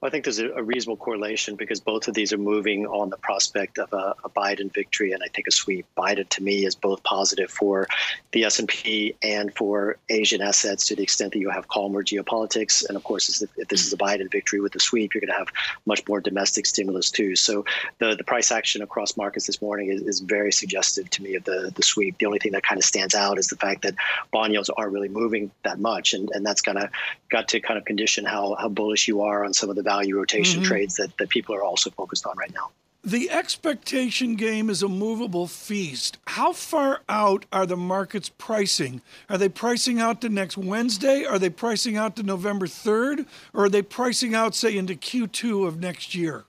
I 0.02 0.08
think 0.08 0.24
there's 0.24 0.38
a, 0.38 0.62
reasonable 0.62 0.96
correlation 0.96 1.56
because 1.56 1.80
both 1.80 2.08
of 2.08 2.14
these 2.14 2.32
are 2.32 2.38
moving 2.38 2.86
on 2.86 3.10
the 3.10 3.18
prospect 3.18 3.78
of 3.78 3.92
a, 3.92 4.14
a, 4.24 4.30
Biden 4.30 4.72
victory, 4.72 5.12
and 5.12 5.22
I 5.22 5.26
think 5.28 5.46
a 5.46 5.50
sweep. 5.50 5.84
Biden, 5.96 6.26
to 6.30 6.42
me, 6.42 6.64
is 6.64 6.74
both 6.74 7.02
positive 7.02 7.50
for 7.50 7.86
the 8.32 8.44
S&P 8.44 9.14
and 9.22 9.54
for 9.54 9.98
Asian 10.08 10.40
assets 10.40 10.86
to 10.86 10.96
the 10.96 11.02
extent 11.02 11.32
that 11.34 11.38
you 11.38 11.50
have 11.50 11.68
calmer 11.68 12.02
geopolitics, 12.02 12.86
and 12.88 12.96
of 12.96 13.04
course, 13.04 13.42
if, 13.42 13.50
if 13.58 13.68
this 13.68 13.84
is 13.84 13.92
a 13.92 13.98
Biden 13.98 14.30
victory 14.30 14.60
with 14.60 14.72
the 14.72 14.80
sweep, 14.80 15.12
you're 15.12 15.20
going 15.20 15.32
to 15.32 15.36
have 15.36 15.48
much 15.84 16.06
more 16.08 16.20
domestic 16.20 16.64
stimulus 16.64 17.10
too. 17.10 17.36
So 17.36 17.66
the 17.98 18.14
the 18.14 18.24
price 18.24 18.50
action 18.50 18.80
across 18.82 19.18
markets 19.18 19.46
this 19.46 19.60
morning 19.60 19.90
is, 19.90 20.00
is 20.02 20.20
very 20.20 20.52
suggestive 20.52 21.10
to 21.10 21.22
me 21.22 21.34
of 21.34 21.44
the 21.44 21.72
the 21.74 21.82
sweep. 21.82 22.16
The 22.16 22.26
only 22.26 22.38
thing 22.38 22.52
that 22.52 22.62
kind 22.62 22.78
of 22.78 22.84
stands 22.84 23.14
out 23.14 23.38
is 23.38 23.48
the 23.48 23.56
fact 23.56 23.82
that 23.82 23.94
bond 24.32 24.52
yields 24.52 24.70
aren't 24.70 24.92
really 24.92 25.08
moving 25.08 25.50
that 25.64 25.78
much, 25.78 26.14
and 26.14 26.30
and 26.30 26.46
that's 26.46 26.62
kind 26.62 26.78
of 26.78 26.88
got 27.28 27.48
to 27.48 27.60
kind 27.60 27.76
of 27.76 27.84
condition 27.84 28.24
how 28.24 28.54
how 28.54 28.68
bullish 28.68 29.06
you 29.06 29.20
are 29.22 29.44
on 29.44 29.52
some 29.52 29.68
of 29.68 29.76
the 29.76 29.89
value 29.90 30.16
rotation 30.16 30.60
mm-hmm. 30.60 30.68
trades 30.68 30.94
that, 30.94 31.16
that 31.18 31.28
people 31.28 31.54
are 31.54 31.64
also 31.64 31.90
focused 31.90 32.26
on 32.26 32.36
right 32.36 32.54
now. 32.54 32.70
The 33.02 33.30
expectation 33.30 34.34
game 34.34 34.68
is 34.68 34.82
a 34.82 34.88
movable 34.88 35.46
feast. 35.46 36.18
How 36.26 36.52
far 36.52 37.00
out 37.08 37.46
are 37.50 37.64
the 37.64 37.76
markets 37.76 38.28
pricing? 38.28 39.00
Are 39.30 39.38
they 39.38 39.48
pricing 39.48 39.98
out 39.98 40.20
to 40.20 40.28
next 40.28 40.58
Wednesday? 40.58 41.24
Are 41.24 41.38
they 41.38 41.48
pricing 41.48 41.96
out 41.96 42.14
to 42.16 42.22
November 42.22 42.66
3rd? 42.66 43.26
Or 43.54 43.64
are 43.64 43.68
they 43.70 43.80
pricing 43.80 44.34
out, 44.34 44.54
say, 44.54 44.76
into 44.76 44.94
Q2 44.94 45.66
of 45.66 45.80
next 45.80 46.14
year? 46.14 46.44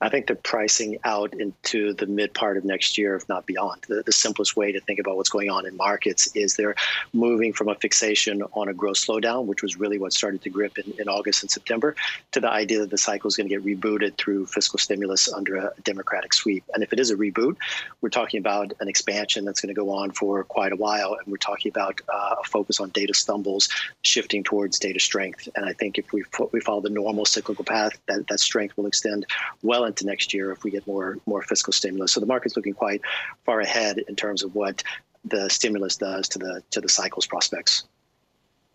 I 0.00 0.10
think 0.10 0.26
they're 0.26 0.36
pricing 0.36 0.98
out 1.04 1.32
into 1.32 1.94
the 1.94 2.06
mid 2.06 2.34
part 2.34 2.58
of 2.58 2.64
next 2.64 2.98
year, 2.98 3.16
if 3.16 3.26
not 3.30 3.46
beyond. 3.46 3.82
The, 3.88 4.02
the, 4.02 4.12
simplest 4.12 4.56
way 4.56 4.72
to 4.72 4.80
think 4.80 4.98
about 4.98 5.16
what's 5.16 5.28
going 5.28 5.50
on 5.50 5.66
in 5.66 5.76
markets 5.76 6.28
is 6.34 6.56
they're 6.56 6.74
moving 7.12 7.52
from 7.52 7.68
a 7.68 7.74
fixation 7.74 8.42
on 8.52 8.68
a 8.68 8.74
growth 8.74 8.96
slowdown, 8.96 9.46
which 9.46 9.62
was 9.62 9.76
really 9.78 9.98
what 9.98 10.12
started 10.12 10.42
to 10.42 10.50
grip 10.50 10.78
in, 10.78 10.92
in 10.98 11.08
August 11.08 11.42
and 11.42 11.50
September, 11.50 11.94
to 12.32 12.40
the 12.40 12.50
idea 12.50 12.80
that 12.80 12.90
the 12.90 12.98
cycle 12.98 13.28
is 13.28 13.36
going 13.36 13.48
to 13.48 13.54
get 13.54 13.64
rebooted 13.64 14.16
through 14.18 14.46
fiscal 14.46 14.78
stimulus 14.78 15.32
under 15.32 15.56
a 15.56 15.72
democratic 15.84 16.34
sweep. 16.34 16.64
And 16.74 16.82
if 16.82 16.92
it 16.92 17.00
is 17.00 17.10
a 17.10 17.16
reboot, 17.16 17.56
we're 18.02 18.10
talking 18.10 18.38
about 18.38 18.72
an 18.80 18.88
expansion 18.88 19.46
that's 19.46 19.60
going 19.60 19.74
to 19.74 19.78
go 19.78 19.90
on 19.90 20.10
for 20.10 20.44
quite 20.44 20.72
a 20.72 20.76
while. 20.76 21.14
And 21.14 21.26
we're 21.26 21.38
talking 21.38 21.70
about 21.70 22.00
uh, 22.12 22.36
a 22.40 22.44
focus 22.44 22.80
on 22.80 22.90
data 22.90 23.14
stumbles 23.14 23.70
shifting 24.02 24.44
towards 24.44 24.78
data 24.78 25.00
strength. 25.00 25.48
And 25.56 25.64
I 25.64 25.72
think 25.72 25.96
if 25.96 26.12
we, 26.12 26.24
we 26.52 26.60
follow 26.60 26.82
the 26.82 26.90
normal 26.90 27.24
cyclical 27.24 27.64
path, 27.64 27.92
that, 28.08 28.26
that 28.28 28.40
strength 28.40 28.76
will 28.76 28.86
extend 28.86 29.24
well 29.62 29.85
into 29.86 30.06
next 30.06 30.34
year 30.34 30.52
if 30.52 30.64
we 30.64 30.70
get 30.70 30.86
more 30.86 31.18
more 31.26 31.42
fiscal 31.42 31.72
stimulus. 31.72 32.12
So 32.12 32.20
the 32.20 32.26
market's 32.26 32.56
looking 32.56 32.74
quite 32.74 33.02
far 33.44 33.60
ahead 33.60 33.98
in 33.98 34.16
terms 34.16 34.42
of 34.42 34.54
what 34.54 34.82
the 35.24 35.48
stimulus 35.48 35.96
does 35.96 36.28
to 36.30 36.38
the 36.38 36.62
to 36.70 36.80
the 36.80 36.88
cycle's 36.88 37.26
prospects. 37.26 37.84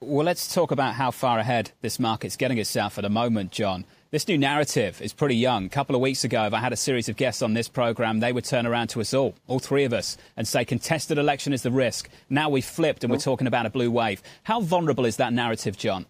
Well, 0.03 0.25
let's 0.25 0.51
talk 0.51 0.72
about 0.72 0.96
how 0.96 1.12
far 1.12 1.38
ahead 1.38 1.72
this 1.82 2.00
market's 2.00 2.36
getting 2.36 2.58
itself 2.58 2.98
at 2.98 3.03
the 3.03 3.10
moment, 3.10 3.51
John. 3.51 3.86
This 4.10 4.27
new 4.27 4.38
narrative 4.38 5.00
is 5.00 5.13
pretty 5.13 5.36
young. 5.36 5.68
A 5.68 5.70
couple 5.70 5.96
of 5.96 6.01
weeks 6.01 6.24
ago, 6.24 6.44
if 6.46 6.53
I 6.53 6.60
had 6.60 6.74
a 6.74 6.75
series 6.75 7.08
of 7.08 7.15
guests 7.15 7.44
on 7.44 7.53
this 7.53 7.70
program, 7.70 8.20
they 8.20 8.34
would 8.34 8.44
turn 8.44 8.65
around 8.65 8.88
to 8.89 9.00
us 9.00 9.13
all, 9.13 9.36
all 9.48 9.60
three 9.60 9.84
of 9.84 9.94
us, 9.94 10.18
and 10.36 10.48
say 10.48 10.65
contested 10.65 11.20
election 11.20 11.53
is 11.53 11.62
the 11.62 11.72
risk. 11.72 12.10
Now 12.30 12.50
we've 12.50 12.65
flipped 12.65 13.03
and 13.03 13.12
we're 13.12 13.20
talking 13.20 13.48
about 13.48 13.68
a 13.68 13.70
blue 13.70 13.91
wave. 13.91 14.24
How 14.44 14.60
vulnerable 14.60 15.06
is 15.06 15.18
that 15.18 15.34
narrative, 15.34 15.77
John? 15.77 16.08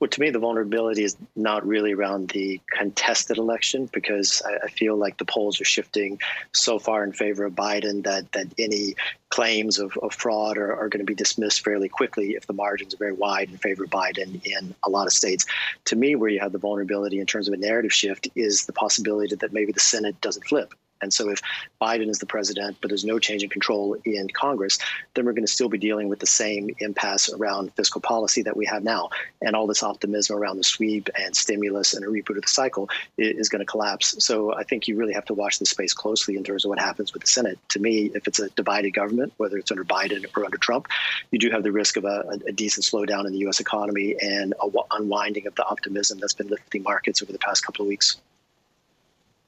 Well, 0.00 0.08
to 0.08 0.20
me, 0.20 0.30
the 0.30 0.38
vulnerability 0.38 1.02
is 1.02 1.16
not 1.34 1.66
really 1.66 1.92
around 1.92 2.28
the 2.28 2.60
contested 2.70 3.36
election 3.36 3.90
because 3.92 4.40
I, 4.46 4.66
I, 4.66 4.68
feel 4.68 4.96
like 4.96 5.18
the 5.18 5.24
polls 5.24 5.60
are 5.60 5.64
shifting 5.64 6.20
so 6.52 6.78
far 6.78 7.02
in 7.02 7.12
favor 7.12 7.44
of 7.44 7.54
Biden 7.54 8.04
that 8.04 8.30
that 8.30 8.46
any 8.58 8.94
claims 9.30 9.80
of, 9.80 9.96
of 9.98 10.14
fraud 10.14 10.56
are, 10.56 10.72
are 10.72 10.88
going 10.88 11.00
to 11.00 11.04
be 11.04 11.16
dismissed 11.16 11.64
fairly 11.64 11.88
quickly 11.88 12.30
if 12.30 12.46
the 12.46 12.52
margins 12.52 12.94
are 12.94 12.98
very 12.98 13.12
wide 13.12 13.50
in 13.50 13.56
favor 13.56 13.84
of 13.84 13.90
Biden 13.90 14.40
in 14.46 14.72
a 14.84 14.90
lot 14.90 15.08
of 15.08 15.12
states. 15.12 15.44
To 15.86 15.96
me, 15.96 16.14
where 16.14 16.30
you 16.30 16.38
have 16.38 16.52
the 16.52 16.58
vulnerability 16.58 17.18
in 17.18 17.26
terms 17.26 17.48
of 17.48 17.54
a 17.54 17.58
narrative 17.58 17.92
shift 17.92 18.28
is 18.36 18.66
the 18.66 18.72
possibility 18.72 19.34
that 19.34 19.52
maybe 19.52 19.72
the 19.72 19.80
Senate 19.80 20.20
doesn't 20.20 20.46
flip 20.46 20.74
And 21.00 21.12
so 21.12 21.30
if 21.30 21.40
Biden 21.80 22.08
is 22.08 22.18
the 22.18 22.26
president, 22.26 22.78
but 22.80 22.88
there's 22.88 23.04
no 23.04 23.18
change 23.18 23.42
in 23.42 23.48
control 23.48 23.96
in 24.04 24.28
Congress, 24.28 24.78
then 25.14 25.24
we're 25.24 25.32
going 25.32 25.46
to 25.46 25.52
still 25.52 25.68
be 25.68 25.78
dealing 25.78 26.08
with 26.08 26.18
the 26.18 26.26
same 26.26 26.70
impasse 26.78 27.32
around 27.32 27.72
fiscal 27.74 28.00
policy 28.00 28.42
that 28.42 28.56
we 28.56 28.66
have 28.66 28.82
now. 28.82 29.10
And 29.40 29.54
all 29.54 29.66
this 29.66 29.82
optimism 29.82 30.36
around 30.36 30.56
the 30.56 30.64
sweep 30.64 31.08
and 31.18 31.34
stimulus 31.36 31.94
and 31.94 32.04
a 32.04 32.08
reboot 32.08 32.36
of 32.36 32.42
the 32.42 32.48
cycle 32.48 32.88
is 33.16 33.48
going 33.48 33.60
to 33.60 33.66
collapse. 33.66 34.16
So 34.24 34.54
I 34.54 34.64
think 34.64 34.88
you 34.88 34.96
really 34.96 35.14
have 35.14 35.26
to 35.26 35.34
watch 35.34 35.58
this 35.58 35.70
space 35.70 35.94
closely 35.94 36.36
in 36.36 36.44
terms 36.44 36.64
of 36.64 36.68
what 36.70 36.78
happens 36.78 37.12
with 37.12 37.22
the 37.22 37.28
Senate. 37.28 37.58
To 37.70 37.80
me, 37.80 38.10
if 38.14 38.26
it's 38.26 38.38
a 38.38 38.48
divided 38.50 38.90
government, 38.90 39.32
whether 39.36 39.58
it's 39.58 39.70
under 39.70 39.84
Biden 39.84 40.24
or 40.36 40.44
under 40.44 40.58
Trump, 40.58 40.88
you 41.30 41.38
do 41.38 41.50
have 41.50 41.62
the 41.62 41.72
risk 41.72 41.96
of 41.96 42.04
a, 42.04 42.40
a 42.46 42.52
decent 42.52 42.84
slowdown 42.84 43.26
in 43.26 43.32
the 43.32 43.38
U.S. 43.40 43.60
economy 43.60 44.16
and 44.20 44.54
a 44.62 44.68
unwinding 44.92 45.46
of 45.46 45.54
the 45.54 45.64
optimism 45.66 46.18
that's 46.18 46.34
been 46.34 46.48
lifting 46.48 46.82
markets 46.82 47.22
over 47.22 47.32
the 47.32 47.38
past 47.38 47.64
couple 47.64 47.82
of 47.82 47.88
weeks. 47.88 48.16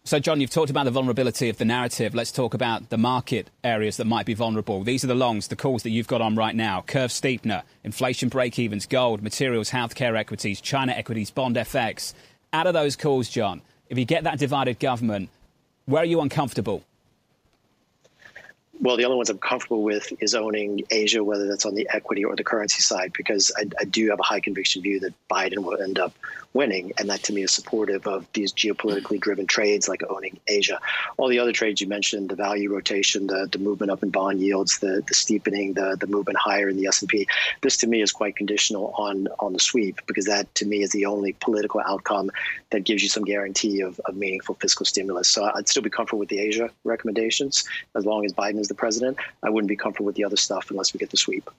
So, 0.02 0.18
John, 0.18 0.40
you've 0.40 0.50
talked 0.50 0.70
about 0.70 0.84
the 0.84 0.90
vulnerability 0.90 1.50
of 1.50 1.58
the 1.58 1.66
narrative. 1.66 2.14
Let's 2.14 2.32
talk 2.32 2.54
about 2.54 2.88
the 2.88 2.96
market 2.96 3.50
areas 3.62 3.98
that 3.98 4.06
might 4.06 4.24
be 4.24 4.32
vulnerable. 4.32 4.82
These 4.82 5.04
are 5.04 5.08
the 5.08 5.14
longs, 5.14 5.48
the 5.48 5.56
calls 5.56 5.82
that 5.82 5.90
you've 5.90 6.08
got 6.08 6.22
on 6.22 6.36
right 6.36 6.56
now 6.56 6.80
curve 6.80 7.10
steepener, 7.10 7.62
inflation 7.84 8.30
break 8.30 8.58
evens, 8.58 8.86
gold, 8.86 9.22
materials, 9.22 9.70
healthcare 9.70 10.16
equities, 10.16 10.62
China 10.62 10.92
equities, 10.92 11.30
bond 11.30 11.56
FX. 11.56 12.14
Out 12.52 12.66
of 12.66 12.72
those 12.72 12.96
calls, 12.96 13.28
John, 13.28 13.60
if 13.90 13.98
you 13.98 14.06
get 14.06 14.24
that 14.24 14.38
divided 14.38 14.78
government, 14.78 15.28
where 15.84 16.02
are 16.02 16.06
you 16.06 16.22
uncomfortable? 16.22 16.82
Well, 18.80 18.96
the 18.96 19.04
only 19.04 19.16
ones 19.16 19.28
I'm 19.28 19.38
comfortable 19.38 19.82
with 19.82 20.10
is 20.20 20.34
owning 20.34 20.82
Asia, 20.90 21.22
whether 21.22 21.46
that's 21.46 21.66
on 21.66 21.74
the 21.74 21.88
equity 21.92 22.24
or 22.24 22.34
the 22.34 22.44
currency 22.44 22.80
side, 22.80 23.12
because 23.12 23.52
I, 23.56 23.66
I, 23.78 23.84
do 23.84 24.08
have 24.08 24.18
a 24.18 24.22
high 24.22 24.40
conviction 24.40 24.82
view 24.82 25.00
that 25.00 25.12
Biden 25.28 25.58
will 25.58 25.80
end 25.80 25.98
up 25.98 26.14
winning. 26.54 26.92
And 26.98 27.10
that 27.10 27.22
to 27.24 27.32
me 27.32 27.42
is 27.42 27.52
supportive 27.52 28.06
of 28.06 28.26
these 28.32 28.52
geopolitically 28.52 29.20
driven 29.20 29.46
trades 29.46 29.86
like 29.86 30.02
owning 30.08 30.40
Asia. 30.48 30.80
All 31.18 31.28
the 31.28 31.38
other 31.38 31.52
trades 31.52 31.80
you 31.80 31.88
mentioned, 31.88 32.30
the 32.30 32.36
value 32.36 32.72
rotation, 32.72 33.26
the, 33.26 33.48
the 33.52 33.58
movement 33.58 33.92
up 33.92 34.02
in 34.02 34.10
bond 34.10 34.40
yields, 34.40 34.78
the, 34.78 35.02
the 35.06 35.14
steepening, 35.14 35.74
the, 35.74 35.96
the 36.00 36.06
movement 36.06 36.38
higher 36.38 36.68
in 36.68 36.76
the 36.76 36.86
S&P, 36.86 37.28
this 37.60 37.76
to 37.78 37.86
me 37.86 38.00
is 38.00 38.12
quite 38.12 38.34
conditional 38.34 38.94
on, 38.96 39.28
on 39.38 39.52
the 39.52 39.60
sweep, 39.60 40.00
because 40.06 40.24
that 40.24 40.52
to 40.56 40.66
me 40.66 40.82
is 40.82 40.90
the 40.90 41.06
only 41.06 41.34
political 41.34 41.80
outcome 41.86 42.30
that 42.70 42.84
gives 42.84 43.02
you 43.02 43.08
some 43.08 43.24
guarantee 43.24 43.80
of, 43.80 44.00
of 44.06 44.16
meaningful 44.16 44.54
fiscal 44.56 44.86
stimulus. 44.86 45.28
So 45.28 45.50
I'd 45.54 45.68
still 45.68 45.82
be 45.82 45.90
comfortable 45.90 46.20
with 46.20 46.28
the 46.28 46.38
Asia 46.38 46.70
recommendations 46.84 47.64
as 47.94 48.04
long 48.06 48.24
as 48.24 48.32
Biden 48.32 48.58
is 48.58 48.68
the 48.68 48.74
president. 48.74 49.18
I 49.42 49.50
wouldn't 49.50 49.68
be 49.68 49.76
comfortable 49.76 50.06
with 50.06 50.16
the 50.16 50.24
other 50.24 50.36
stuff 50.36 50.70
unless 50.70 50.92
we 50.92 50.98
get 50.98 51.10
the 51.10 51.16
sweep. 51.16 51.50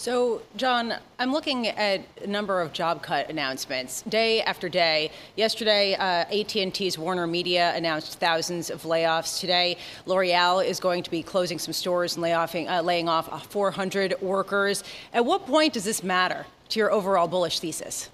So, 0.00 0.40
John, 0.56 0.94
I'm 1.18 1.30
looking 1.30 1.66
at 1.66 2.00
a 2.22 2.26
number 2.26 2.62
of 2.62 2.72
job 2.72 3.02
cut 3.02 3.28
announcements 3.28 4.00
day 4.08 4.40
after 4.40 4.66
day. 4.66 5.10
Yesterday, 5.36 5.94
uh, 5.94 6.24
AT&T's 6.40 6.96
Warner 6.96 7.26
Media 7.26 7.74
announced 7.76 8.18
thousands 8.18 8.70
of 8.70 8.84
layoffs. 8.84 9.38
Today, 9.38 9.76
L'Oreal 10.06 10.64
is 10.64 10.80
going 10.80 11.02
to 11.02 11.10
be 11.10 11.22
closing 11.22 11.58
some 11.58 11.74
stores 11.74 12.16
and 12.16 12.24
uh, 12.24 12.80
laying 12.80 13.10
off 13.10 13.52
400 13.52 14.14
workers. 14.22 14.84
At 15.12 15.26
what 15.26 15.44
point 15.44 15.74
does 15.74 15.84
this 15.84 16.02
matter 16.02 16.46
to 16.70 16.78
your 16.80 16.90
overall 16.90 17.28
bullish 17.28 17.60
thesis? 17.60 18.08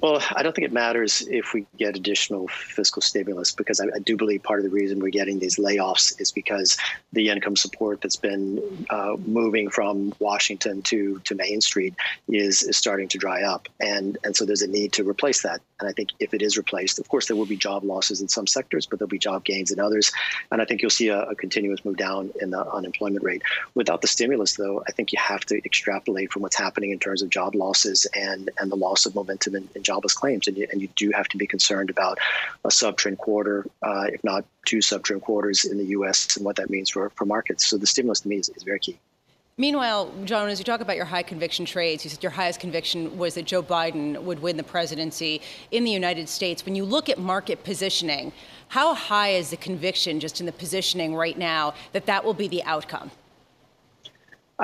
Well, 0.00 0.22
I 0.34 0.42
don't 0.42 0.54
think 0.54 0.66
it 0.66 0.72
matters 0.72 1.26
if 1.30 1.54
we 1.54 1.66
get 1.78 1.96
additional 1.96 2.48
fiscal 2.48 3.00
stimulus 3.00 3.52
because 3.52 3.80
I, 3.80 3.86
I, 3.86 3.98
do 4.00 4.16
believe 4.16 4.42
part 4.42 4.60
of 4.60 4.64
the 4.64 4.70
reason 4.70 4.98
we're 4.98 5.10
getting 5.10 5.38
these 5.38 5.56
layoffs 5.56 6.20
is 6.20 6.30
because 6.30 6.76
the 7.12 7.28
income 7.28 7.56
support 7.56 8.00
that's 8.00 8.16
been 8.16 8.86
uh, 8.90 9.16
moving 9.26 9.70
from 9.70 10.12
Washington 10.18 10.82
to, 10.82 11.20
to 11.20 11.34
Main 11.34 11.60
Street 11.60 11.94
is, 12.28 12.62
is 12.62 12.76
starting 12.76 13.08
to 13.08 13.18
dry 13.18 13.42
up. 13.42 13.68
And, 13.80 14.18
and 14.24 14.36
so 14.36 14.44
there's 14.44 14.62
a 14.62 14.66
need 14.66 14.92
to 14.94 15.08
replace 15.08 15.42
that. 15.42 15.60
And 15.80 15.88
I 15.88 15.92
think 15.92 16.10
if 16.18 16.34
it 16.34 16.42
is 16.42 16.56
replaced, 16.56 16.98
of 16.98 17.08
course, 17.08 17.26
there 17.26 17.36
will 17.36 17.46
be 17.46 17.56
job 17.56 17.84
losses 17.84 18.20
in 18.20 18.28
some 18.28 18.46
sectors, 18.46 18.86
but 18.86 18.98
there'll 18.98 19.08
be 19.08 19.18
job 19.18 19.44
gains 19.44 19.70
in 19.70 19.80
others. 19.80 20.12
And 20.50 20.62
I 20.62 20.64
think 20.64 20.82
you'll 20.82 20.90
see 20.90 21.08
a, 21.08 21.22
a 21.22 21.34
continuous 21.34 21.84
move 21.84 21.96
down 21.96 22.30
in 22.40 22.50
the 22.50 22.66
unemployment 22.72 23.24
rate. 23.24 23.42
Without 23.74 24.00
the 24.00 24.08
stimulus, 24.08 24.54
though, 24.54 24.82
I 24.86 24.92
think 24.92 25.12
you 25.12 25.18
have 25.18 25.44
to 25.46 25.58
extrapolate 25.64 26.32
from 26.32 26.42
what's 26.42 26.56
happening 26.56 26.90
in 26.90 26.98
terms 26.98 27.22
of 27.22 27.30
job 27.30 27.54
losses 27.54 28.06
and, 28.14 28.50
and 28.58 28.70
the 28.70 28.76
loss 28.76 29.06
of 29.06 29.14
momentum 29.14 29.56
in, 29.56 29.68
in 29.74 29.82
jobless 29.82 30.14
claims, 30.14 30.48
and 30.48 30.56
you, 30.56 30.66
and 30.70 30.80
you 30.80 30.88
do 30.96 31.10
have 31.12 31.28
to 31.28 31.36
be 31.36 31.46
concerned 31.46 31.90
about 31.90 32.18
a 32.64 32.68
subtrend 32.68 33.18
quarter, 33.18 33.66
uh, 33.82 34.06
if 34.12 34.22
not 34.24 34.44
two 34.64 34.78
subtrend 34.78 35.22
quarters 35.22 35.64
in 35.64 35.78
the 35.78 35.86
U.S. 35.86 36.36
and 36.36 36.44
what 36.44 36.56
that 36.56 36.70
means 36.70 36.90
for, 36.90 37.10
for 37.10 37.24
markets. 37.24 37.66
So 37.66 37.76
the 37.76 37.86
stimulus 37.86 38.20
to 38.20 38.28
me 38.28 38.36
is, 38.36 38.48
is 38.50 38.62
very 38.62 38.80
key. 38.80 38.98
Meanwhile, 39.56 40.12
John, 40.24 40.48
as 40.48 40.58
you 40.58 40.64
talk 40.64 40.80
about 40.80 40.96
your 40.96 41.04
high 41.04 41.22
conviction 41.22 41.64
trades, 41.64 42.02
you 42.02 42.10
said 42.10 42.24
your 42.24 42.32
highest 42.32 42.58
conviction 42.58 43.16
was 43.16 43.34
that 43.34 43.44
Joe 43.44 43.62
Biden 43.62 44.20
would 44.20 44.42
win 44.42 44.56
the 44.56 44.64
presidency 44.64 45.40
in 45.70 45.84
the 45.84 45.92
United 45.92 46.28
States. 46.28 46.64
When 46.66 46.74
you 46.74 46.84
look 46.84 47.08
at 47.08 47.18
market 47.18 47.62
positioning, 47.62 48.32
how 48.66 48.94
high 48.94 49.28
is 49.30 49.50
the 49.50 49.56
conviction 49.56 50.18
just 50.18 50.40
in 50.40 50.46
the 50.46 50.52
positioning 50.52 51.14
right 51.14 51.38
now 51.38 51.74
that 51.92 52.06
that 52.06 52.24
will 52.24 52.34
be 52.34 52.48
the 52.48 52.64
outcome? 52.64 53.12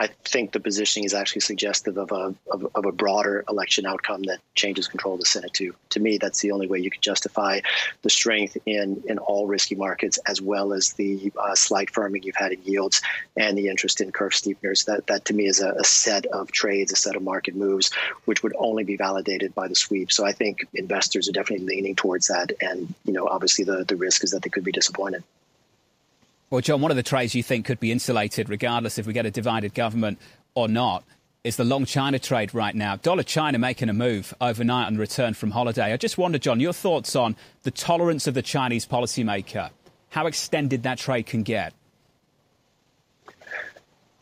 I 0.00 0.08
think 0.24 0.52
the 0.52 0.60
positioning 0.60 1.04
is 1.04 1.12
actually 1.12 1.42
suggestive 1.42 1.98
of 1.98 2.10
a 2.10 2.34
of, 2.50 2.66
of, 2.74 2.86
a 2.86 2.90
broader 2.90 3.44
election 3.50 3.84
outcome 3.84 4.22
that 4.22 4.40
changes 4.54 4.88
control 4.88 5.12
of 5.12 5.20
the 5.20 5.26
Senate 5.26 5.52
too. 5.52 5.74
To 5.90 6.00
me, 6.00 6.16
that's 6.16 6.40
the 6.40 6.52
only 6.52 6.66
way 6.66 6.78
you 6.78 6.90
can 6.90 7.02
justify 7.02 7.60
the 8.00 8.08
strength 8.08 8.56
in 8.64 9.02
in 9.06 9.18
all 9.18 9.46
risky 9.46 9.74
markets, 9.74 10.18
as 10.26 10.40
well 10.40 10.72
as 10.72 10.94
the 10.94 11.30
uh, 11.38 11.54
slight 11.54 11.92
firming 11.92 12.24
you've 12.24 12.34
had 12.34 12.52
in 12.52 12.62
yields 12.62 13.02
and 13.36 13.58
the 13.58 13.68
interest 13.68 14.00
in 14.00 14.10
curve 14.10 14.32
steepeners. 14.32 14.86
That 14.86 15.06
that 15.08 15.26
to 15.26 15.34
me 15.34 15.44
is 15.44 15.60
a, 15.60 15.72
a, 15.72 15.84
set 15.84 16.24
of 16.26 16.50
trades, 16.50 16.92
a 16.92 16.96
set 16.96 17.14
of 17.14 17.22
market 17.22 17.54
moves, 17.54 17.92
which 18.24 18.42
would 18.42 18.54
only 18.58 18.84
be 18.84 18.96
validated 18.96 19.54
by 19.54 19.68
the 19.68 19.74
sweep. 19.74 20.10
So 20.10 20.24
I 20.24 20.32
think 20.32 20.66
investors 20.72 21.28
are 21.28 21.32
definitely 21.32 21.66
leaning 21.66 21.94
towards 21.94 22.28
that, 22.28 22.52
and 22.62 22.94
you 23.04 23.12
know, 23.12 23.26
obviously 23.26 23.66
the 23.66 23.84
the 23.84 23.96
risk 23.96 24.24
is 24.24 24.30
that 24.30 24.40
they 24.40 24.48
could 24.48 24.64
be 24.64 24.72
disappointed. 24.72 25.24
Well, 26.50 26.60
John, 26.60 26.80
one 26.80 26.90
of 26.90 26.96
the 26.96 27.04
trades 27.04 27.32
you 27.36 27.44
think 27.44 27.64
could 27.64 27.78
be 27.78 27.92
insulated, 27.92 28.48
regardless 28.48 28.98
if 28.98 29.06
we 29.06 29.12
get 29.12 29.24
a 29.24 29.30
divided 29.30 29.72
government 29.72 30.18
or 30.56 30.66
not, 30.66 31.04
is 31.44 31.56
the 31.56 31.62
long 31.62 31.84
China 31.84 32.18
trade 32.18 32.52
right 32.52 32.74
now. 32.74 32.96
Dollar 32.96 33.22
China 33.22 33.56
making 33.56 33.88
a 33.88 33.92
move 33.92 34.34
overnight 34.40 34.88
on 34.88 34.96
return 34.96 35.34
from 35.34 35.52
holiday. 35.52 35.92
I 35.92 35.96
just 35.96 36.18
wonder, 36.18 36.38
John, 36.38 36.58
your 36.58 36.72
thoughts 36.72 37.14
on 37.14 37.36
the 37.62 37.70
tolerance 37.70 38.26
of 38.26 38.34
the 38.34 38.42
Chinese 38.42 38.84
policymaker, 38.84 39.70
how 40.08 40.26
extended 40.26 40.82
that 40.82 40.98
trade 40.98 41.26
can 41.26 41.44
get. 41.44 41.72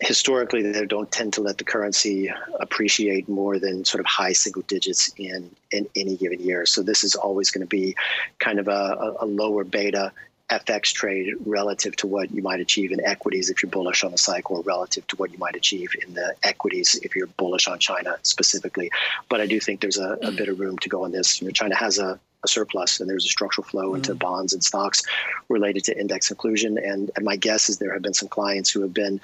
Historically, 0.01 0.71
they 0.71 0.85
don't 0.85 1.11
tend 1.11 1.33
to 1.33 1.41
let 1.41 1.57
the 1.57 1.65
currency 1.65 2.31
appreciate 2.61 3.27
more 3.27 3.59
than 3.59 3.87
sort 3.87 4.01
of 4.01 4.07
high 4.07 4.33
single 4.33 4.63
digits 4.63 5.11
in, 5.17 5.51
in 5.73 5.89
any 5.97 6.15
given 6.19 6.41
year. 6.41 6.67
So 6.67 6.83
this 6.83 7.05
is 7.05 7.15
always 7.15 7.51
going 7.51 7.63
to 7.63 7.67
be 7.67 7.97
kind 8.39 8.59
of 8.59 8.69
a, 8.69 9.17
a 9.19 9.25
lower 9.25 9.65
beta 9.65 10.13
FX 10.51 10.93
trade 10.93 11.35
relative 11.45 11.95
to 11.97 12.07
what 12.07 12.31
you 12.31 12.43
might 12.43 12.61
achieve 12.61 12.93
in 12.93 13.05
equities 13.05 13.51
if 13.51 13.63
you're 13.63 13.71
bullish 13.71 14.03
on 14.05 14.13
the 14.13 14.19
cycle, 14.19 14.57
or 14.57 14.63
relative 14.63 15.07
to 15.09 15.17
what 15.17 15.31
you 15.31 15.39
might 15.39 15.57
achieve 15.57 15.91
in 16.07 16.15
the 16.15 16.35
equities 16.43 16.99
if 17.03 17.15
you're 17.15 17.27
bullish 17.27 17.69
on 17.69 17.79
China 17.79 18.17
specifically. 18.23 18.91
But 19.29 19.41
I 19.41 19.47
do 19.47 19.61
think 19.61 19.81
there's 19.81 19.99
a, 19.99 20.19
a 20.23 20.33
bit 20.33 20.49
of 20.49 20.59
room 20.59 20.79
to 20.79 20.89
go 20.89 21.05
on 21.05 21.13
this. 21.13 21.41
You 21.41 21.49
know, 21.49 21.53
China 21.53 21.75
has 21.77 21.99
a 21.99 22.19
a 22.45 22.49
surplus 22.49 23.01
and 23.01 23.11
there's 23.11 23.25
a 23.25 23.29
structural 23.29 23.67
flow 23.67 23.95
into 23.95 24.15
mm. 24.15 24.19
bonds 24.19 24.53
and 24.53 24.63
stocks 24.63 25.03
related 25.49 25.85
to 25.85 25.99
index 25.99 26.31
inclusion. 26.31 26.79
And, 26.79 27.11
and 27.17 27.25
my 27.25 27.37
guess 27.37 27.69
is 27.69 27.79
there 27.79 27.93
have 27.93 28.03
been 28.03 28.15
some 28.15 28.29
clients 28.29 28.71
who 28.71 28.83
have 28.83 28.95
been 28.95 29.21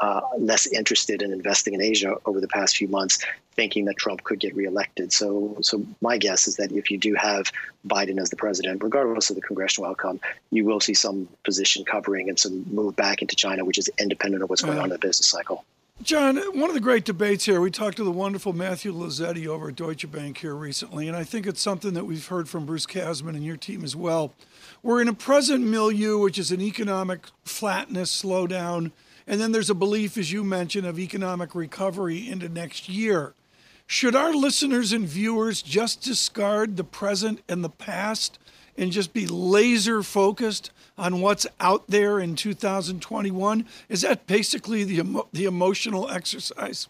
uh, 0.00 0.20
less 0.38 0.66
interested 0.66 1.22
in 1.22 1.32
investing 1.32 1.74
in 1.74 1.80
Asia 1.80 2.16
over 2.26 2.40
the 2.40 2.48
past 2.48 2.76
few 2.76 2.88
months, 2.88 3.18
thinking 3.52 3.86
that 3.86 3.96
Trump 3.96 4.22
could 4.24 4.38
get 4.38 4.54
reelected. 4.54 5.12
So, 5.12 5.56
so 5.62 5.84
my 6.00 6.18
guess 6.18 6.46
is 6.46 6.56
that 6.56 6.72
if 6.72 6.90
you 6.90 6.98
do 6.98 7.14
have 7.14 7.50
Biden 7.86 8.20
as 8.20 8.30
the 8.30 8.36
president, 8.36 8.82
regardless 8.82 9.30
of 9.30 9.36
the 9.36 9.42
congressional 9.42 9.90
outcome, 9.90 10.20
you 10.50 10.64
will 10.64 10.80
see 10.80 10.94
some 10.94 11.28
position 11.44 11.84
covering 11.84 12.28
and 12.28 12.38
some 12.38 12.64
move 12.72 12.94
back 12.96 13.22
into 13.22 13.34
China, 13.34 13.64
which 13.64 13.78
is 13.78 13.88
independent 13.98 14.42
of 14.42 14.50
what's 14.50 14.62
going 14.62 14.78
on 14.78 14.84
in 14.84 14.90
the 14.90 14.98
business 14.98 15.28
cycle. 15.28 15.64
John, 16.02 16.36
one 16.36 16.68
of 16.68 16.74
the 16.74 16.80
great 16.80 17.06
debates 17.06 17.46
here, 17.46 17.58
we 17.58 17.70
talked 17.70 17.96
to 17.96 18.04
the 18.04 18.10
wonderful 18.10 18.52
Matthew 18.52 18.92
Luzzetti 18.92 19.46
over 19.46 19.68
at 19.68 19.76
Deutsche 19.76 20.10
Bank 20.12 20.36
here 20.38 20.54
recently, 20.54 21.08
and 21.08 21.16
I 21.16 21.24
think 21.24 21.46
it's 21.46 21.60
something 21.60 21.94
that 21.94 22.04
we've 22.04 22.26
heard 22.26 22.50
from 22.50 22.66
Bruce 22.66 22.84
Kasman 22.84 23.30
and 23.30 23.42
your 23.42 23.56
team 23.56 23.82
as 23.82 23.96
well. 23.96 24.34
We're 24.82 25.00
in 25.00 25.08
a 25.08 25.14
present 25.14 25.64
milieu, 25.64 26.18
which 26.18 26.38
is 26.38 26.52
an 26.52 26.60
economic 26.60 27.20
flatness, 27.44 28.22
slowdown, 28.22 28.92
and 29.26 29.40
then 29.40 29.52
there's 29.52 29.70
a 29.70 29.74
belief, 29.74 30.16
as 30.16 30.30
you 30.30 30.44
mentioned, 30.44 30.86
of 30.86 30.98
economic 30.98 31.54
recovery 31.54 32.28
into 32.28 32.48
next 32.48 32.88
year. 32.88 33.34
Should 33.86 34.16
our 34.16 34.32
listeners 34.34 34.92
and 34.92 35.06
viewers 35.06 35.62
just 35.62 36.02
discard 36.02 36.76
the 36.76 36.84
present 36.84 37.40
and 37.48 37.62
the 37.62 37.68
past 37.68 38.38
and 38.76 38.92
just 38.92 39.12
be 39.12 39.26
laser 39.26 40.02
focused 40.02 40.70
on 40.98 41.20
what's 41.20 41.46
out 41.60 41.84
there 41.88 42.18
in 42.18 42.36
2021? 42.36 43.64
Is 43.88 44.02
that 44.02 44.26
basically 44.26 44.84
the 44.84 44.98
emo- 44.98 45.28
the 45.32 45.44
emotional 45.44 46.10
exercise? 46.10 46.88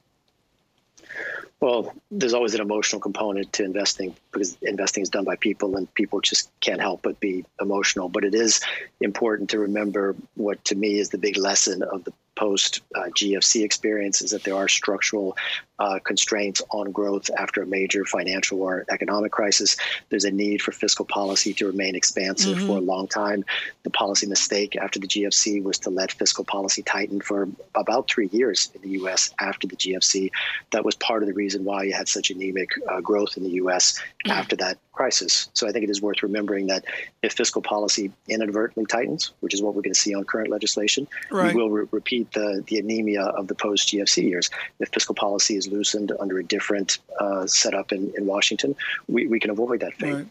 Well, 1.61 1.95
there's 2.11 2.35
always 2.35 2.55
an 2.55 2.61
emotional 2.61 3.01
component 3.01 3.53
to 3.55 3.65
investing 3.65 4.15
because 4.31 4.59
investing 4.61 5.03
is 5.03 5.09
done 5.09 5.25
by 5.25 5.37
people 5.37 5.77
and 5.77 5.93
people 5.95 6.21
just 6.21 6.51
can't 6.61 6.81
help 6.81 7.03
but 7.03 7.19
be 7.19 7.47
emotional. 7.61 8.11
But 8.11 8.25
it 8.25 8.35
is 8.35 8.61
important 9.01 9.51
to 9.51 9.59
remember 9.61 10.15
what 10.35 10.63
to 10.67 10.75
me 10.75 10.99
is 10.99 11.09
the 11.09 11.19
big 11.19 11.39
lesson 11.39 11.83
of 11.83 12.05
the 12.05 12.13
post 12.37 12.81
uh, 12.95 13.05
GFC 13.09 13.65
experience 13.65 14.23
is 14.23 14.31
that 14.31 14.45
there 14.45 14.55
are 14.55 14.69
structural 14.69 15.37
uh, 15.79 15.99
constraints 16.05 16.63
on 16.71 16.91
growth 16.93 17.29
after 17.37 17.63
a 17.63 17.67
major 17.67 18.05
financial 18.05 18.63
or 18.63 18.85
economic 18.91 19.33
crisis. 19.33 19.77
There's 20.09 20.25
a 20.25 20.31
need 20.31 20.63
for 20.63 20.73
fiscal 20.73 21.05
policy 21.05 21.53
to 21.55 21.67
remain 21.67 21.97
expansive 21.97 22.57
mm-hmm. 22.57 22.67
for 22.67 22.79
a 22.79 22.81
long 22.81 23.09
time. 23.09 23.45
The 23.83 23.91
policy 23.91 24.27
mistake 24.27 24.77
after 24.77 24.99
the 24.99 25.07
GFC 25.07 25.63
was 25.63 25.79
to 25.81 25.91
let 25.91 26.13
fiscal 26.13 26.45
policy 26.45 26.83
tighten 26.83 27.21
for 27.21 27.49
about 27.75 28.09
three 28.09 28.29
years 28.33 28.71
in 28.75 28.83
the 28.83 28.91
U.S. 29.01 29.35
after 29.39 29.67
the 29.67 29.77
GFC. 29.77 30.31
That 30.71 30.85
was 30.85 30.95
part 30.95 31.23
of 31.23 31.29
the 31.29 31.35
reason 31.35 31.65
why 31.65 31.85
you 31.85 31.93
had 31.93 32.09
such 32.09 32.31
anemic 32.31 32.71
uh, 32.89 33.01
growth 33.01 33.37
in 33.37 33.43
the 33.43 33.51
U.S. 33.51 33.99
Mm-hmm. 33.99 34.31
after 34.31 34.57
that 34.57 34.79
crisis. 34.97 35.49
So 35.53 35.69
I 35.69 35.73
think 35.73 35.85
it 35.85 35.91
is 35.91 36.03
worth 36.03 36.23
remembering 36.23 36.67
that 36.69 36.85
if 37.23 37.35
fiscal 37.35 37.63
policy 37.63 38.11
inadvertently 38.29 38.87
tightens, 38.87 39.33
which 39.41 39.55
is 39.55 39.63
what 39.63 39.75
we're 39.75 39.83
going 39.83 39.95
to 39.95 40.01
see 40.01 40.15
on 40.15 40.25
current 40.25 40.49
legislation, 40.49 41.07
right. 41.31 41.55
we 41.55 41.61
will 41.61 41.71
re- 41.71 41.87
repeat 41.93 42.33
the, 42.33 42.65
the 42.67 42.79
anemia 42.79 43.23
of 43.23 43.47
the 43.47 43.55
post 43.55 43.89
GFC 43.89 44.25
years. 44.25 44.51
If 44.81 44.89
fiscal 44.89 45.15
policy 45.15 45.57
is 45.57 45.69
loosened 45.69 46.13
under 46.19 46.39
a 46.39 46.45
different 46.45 46.99
uh, 47.21 47.47
setup 47.47 47.93
in, 47.93 48.13
in 48.17 48.27
Washington, 48.27 48.75
we, 49.07 49.27
we 49.27 49.39
can 49.39 49.51
avoid 49.51 49.81
that 49.81 49.95
fate. 49.95 50.15
Right. 50.15 50.27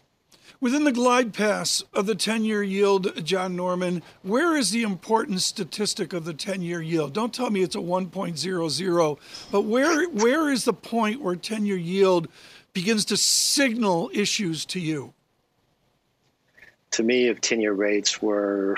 Within 0.58 0.84
the 0.84 0.92
glide 0.92 1.34
path 1.34 1.82
of 1.92 2.06
the 2.06 2.14
10 2.14 2.44
year 2.44 2.62
yield, 2.62 3.24
John 3.24 3.56
Normand, 3.56 4.02
where 4.22 4.56
is 4.56 4.70
the 4.70 4.82
important 4.82 5.42
statistic 5.42 6.14
of 6.14 6.24
the 6.24 6.32
10 6.32 6.62
year 6.62 6.80
yield? 6.80 7.12
Don't 7.12 7.34
tell 7.34 7.50
me 7.50 7.62
it's 7.62 7.76
a 7.76 7.78
1.00, 7.78 9.18
but 9.52 9.60
where, 9.62 10.08
where 10.08 10.50
is 10.50 10.64
the 10.64 10.72
point 10.72 11.20
where 11.20 11.36
10 11.36 11.66
year 11.66 11.76
yield 11.76 12.28
begins 12.76 13.06
to 13.06 13.16
signal 13.16 14.10
issues 14.12 14.66
to 14.66 14.78
you? 14.78 15.14
To 16.90 17.02
me, 17.02 17.28
if 17.28 17.40
10 17.40 17.62
year 17.62 17.72
rates 17.72 18.20
were 18.20 18.76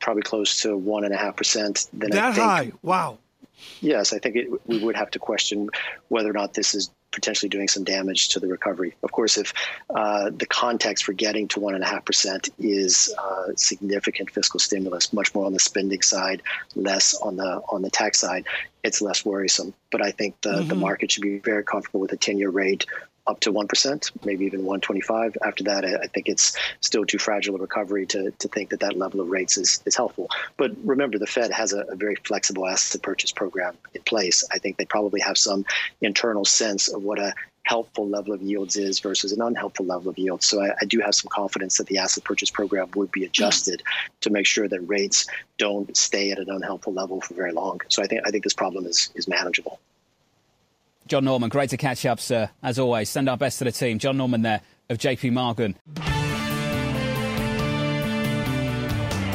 probably 0.00 0.22
close 0.22 0.62
to 0.62 0.68
1.5%, 0.68 1.88
then 1.92 2.10
that 2.10 2.24
I 2.24 2.32
think, 2.32 2.42
high, 2.42 2.72
wow. 2.80 3.18
Yes, 3.82 4.14
I 4.14 4.18
think 4.18 4.36
it, 4.36 4.66
we 4.66 4.78
would 4.82 4.96
have 4.96 5.10
to 5.10 5.18
question 5.18 5.68
whether 6.08 6.30
or 6.30 6.32
not 6.32 6.54
this 6.54 6.74
is 6.74 6.90
potentially 7.10 7.50
doing 7.50 7.68
some 7.68 7.84
damage 7.84 8.30
to 8.30 8.40
the 8.40 8.46
recovery. 8.46 8.94
Of 9.02 9.12
course, 9.12 9.36
if 9.36 9.52
uh, 9.94 10.30
the 10.30 10.46
context 10.46 11.04
for 11.04 11.12
getting 11.12 11.46
to 11.48 11.60
one 11.60 11.74
and 11.74 11.84
a 11.84 11.86
half 11.86 12.06
percent 12.06 12.48
is 12.58 13.14
uh, 13.18 13.52
significant 13.56 14.30
fiscal 14.30 14.58
stimulus, 14.58 15.12
much 15.12 15.34
more 15.34 15.44
on 15.44 15.52
the 15.52 15.60
spending 15.60 16.00
side, 16.00 16.42
less 16.74 17.14
on 17.20 17.36
the 17.36 17.60
on 17.70 17.82
the 17.82 17.90
tax 17.90 18.18
side, 18.18 18.46
it's 18.82 19.02
less 19.02 19.24
worrisome. 19.24 19.74
But 19.92 20.02
I 20.02 20.10
think 20.12 20.40
the, 20.40 20.50
mm-hmm. 20.50 20.68
the 20.68 20.74
market 20.74 21.12
should 21.12 21.22
be 21.22 21.38
very 21.38 21.62
comfortable 21.62 22.00
with 22.00 22.12
a 22.12 22.16
ten 22.16 22.38
year 22.38 22.50
rate 22.50 22.86
up 23.26 23.40
to 23.40 23.52
1%, 23.52 24.10
maybe 24.24 24.44
even 24.44 24.60
125. 24.60 25.36
After 25.44 25.64
that, 25.64 25.84
I, 25.84 26.06
think 26.08 26.28
it's 26.28 26.56
still 26.80 27.04
too 27.04 27.18
fragile 27.18 27.56
a 27.56 27.58
recovery 27.58 28.06
to, 28.06 28.30
to 28.30 28.48
think 28.48 28.70
that 28.70 28.80
that 28.80 28.96
level 28.96 29.20
of 29.20 29.28
rates 29.28 29.56
is, 29.56 29.82
is 29.86 29.96
helpful. 29.96 30.28
But 30.56 30.72
remember, 30.84 31.18
the 31.18 31.26
Fed 31.26 31.50
has 31.50 31.72
a, 31.72 31.80
a 31.88 31.96
very 31.96 32.16
flexible 32.16 32.66
asset 32.66 33.02
purchase 33.02 33.32
program 33.32 33.76
in 33.94 34.02
place. 34.02 34.44
I 34.52 34.58
think 34.58 34.76
they 34.76 34.84
probably 34.84 35.20
have 35.20 35.38
some 35.38 35.64
internal 36.02 36.44
sense 36.44 36.88
of 36.88 37.02
what 37.02 37.18
a 37.18 37.34
helpful 37.64 38.06
level 38.06 38.34
of 38.34 38.42
yields 38.42 38.76
is 38.76 39.00
versus 39.00 39.32
an 39.32 39.40
unhelpful 39.40 39.86
level 39.86 40.10
of 40.10 40.18
yields. 40.18 40.46
So 40.46 40.62
I, 40.62 40.74
I, 40.82 40.84
do 40.84 41.00
have 41.00 41.14
some 41.14 41.30
confidence 41.30 41.78
that 41.78 41.86
the 41.86 41.96
asset 41.96 42.22
purchase 42.22 42.50
program 42.50 42.90
would 42.94 43.10
be 43.10 43.24
adjusted 43.24 43.82
to 44.20 44.28
make 44.28 44.44
sure 44.44 44.68
that 44.68 44.80
rates 44.80 45.26
don't 45.56 45.96
stay 45.96 46.30
at 46.30 46.38
an 46.38 46.50
unhelpful 46.50 46.92
level 46.92 47.22
for 47.22 47.32
very 47.32 47.52
long. 47.52 47.80
So 47.88 48.02
I 48.02 48.06
think 48.06 48.20
I 48.26 48.30
think 48.30 48.44
this 48.44 48.52
problem 48.52 48.84
is 48.84 49.10
is 49.14 49.26
manageable. 49.26 49.80
John 51.06 51.24
Normand, 51.24 51.52
great 51.52 51.70
to 51.70 51.76
catch 51.76 52.06
up, 52.06 52.18
sir. 52.18 52.48
As 52.62 52.78
always, 52.78 53.10
send 53.10 53.28
our 53.28 53.36
best 53.36 53.58
to 53.58 53.64
the 53.64 53.72
team. 53.72 53.98
John 53.98 54.16
Normand 54.16 54.44
there 54.44 54.62
of 54.88 54.98
JP 54.98 55.32
Morgan. 55.32 55.76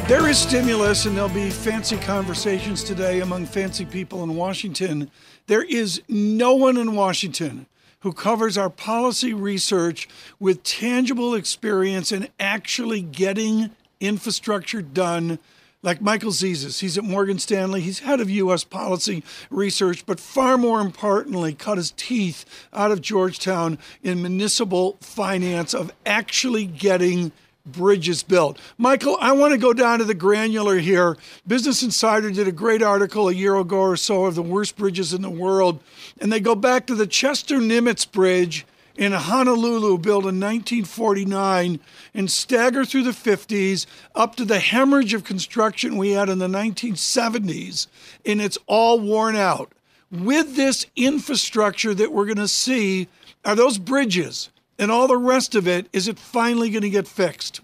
There 0.07 0.27
is 0.27 0.39
stimulus, 0.39 1.05
and 1.05 1.15
there'll 1.15 1.29
be 1.29 1.51
fancy 1.51 1.97
conversations 1.97 2.83
today 2.83 3.21
among 3.21 3.45
fancy 3.45 3.85
people 3.85 4.23
in 4.23 4.35
Washington. 4.35 5.11
There 5.45 5.61
is 5.61 6.01
no 6.09 6.55
one 6.55 6.77
in 6.77 6.95
Washington 6.95 7.67
who 7.99 8.13
covers 8.13 8.57
our 8.57 8.71
policy 8.71 9.35
research 9.35 10.09
with 10.39 10.63
tangible 10.63 11.35
experience 11.35 12.11
in 12.11 12.29
actually 12.39 13.01
getting 13.01 13.69
infrastructure 13.99 14.81
done 14.81 15.38
like 15.81 16.01
Michael 16.01 16.31
Zezas. 16.31 16.79
He's 16.79 16.98
at 16.98 17.03
Morgan 17.03 17.39
Stanley. 17.39 17.82
He's 17.82 17.99
head 17.99 18.19
of 18.19 18.30
U.S. 18.30 18.63
policy 18.63 19.23
research, 19.49 20.06
but 20.06 20.19
far 20.19 20.58
more 20.58 20.82
importantly, 20.82 21.53
cut 21.53 21.77
his 21.77 21.91
teeth 21.91 22.45
out 22.73 22.91
of 22.91 23.01
Georgetown 23.01 23.77
in 24.03 24.21
municipal 24.21 24.97
finance 25.01 25.73
of 25.73 25.93
actually 26.06 26.65
getting 26.65 27.32
bridges 27.65 28.23
built. 28.23 28.58
Michael, 28.77 29.17
I 29.21 29.32
want 29.34 29.53
to 29.53 29.58
go 29.58 29.73
down 29.73 29.99
to 29.99 30.06
the 30.06 30.13
granular 30.13 30.80
here. 30.80 31.17
Business 31.47 31.84
Insider 31.84 32.32
did 32.32 32.47
a 32.47 32.51
great 32.51 32.82
article 32.82 33.30
a 33.30 33.34
year 33.34 33.56
ago 33.56 33.80
or 33.80 33.97
so 33.97 34.25
of 34.25 34.36
the 34.36 34.41
worst 34.41 34.75
bridges 34.75 35.13
in 35.13 35.21
the 35.21 35.30
world, 35.30 35.80
and 36.19 36.32
they 36.32 36.39
go 36.39 36.56
back 36.56 36.88
to 36.88 36.95
the 36.95 37.08
Chester 37.08 37.58
Nimitz 37.60 38.10
Bridge 38.10 38.65
in 38.99 39.13
Honolulu, 39.13 39.97
built 39.97 40.25
in 40.25 40.41
1949, 40.41 41.79
and 42.13 42.29
stagger 42.29 42.83
through 42.83 43.03
the 43.03 43.12
50s 43.12 43.85
up 44.13 44.35
to 44.35 44.43
the 44.43 44.59
hemorrhage 44.59 45.13
of 45.13 45.23
construction 45.23 45.95
we 45.95 46.09
had 46.12 46.27
in 46.27 46.39
the 46.39 46.49
1970s, 46.49 47.88
and 48.25 48.41
it's 48.41 48.57
all 48.67 48.99
worn 48.99 49.38
out. 49.38 49.71
With 50.12 50.57
this 50.57 50.85
infrastructure 50.97 51.93
that 51.93 52.12
we're 52.12 52.25
going 52.25 52.38
to 52.38 52.47
see, 52.49 53.07
are 53.45 53.55
those 53.55 53.77
bridges 53.77 54.49
and 54.77 54.91
all 54.91 55.07
the 55.07 55.17
rest 55.17 55.55
of 55.55 55.65
it, 55.65 55.88
is 55.93 56.09
it 56.09 56.19
finally 56.19 56.69
going 56.69 56.81
to 56.81 56.89
get 56.89 57.07
fixed? 57.07 57.62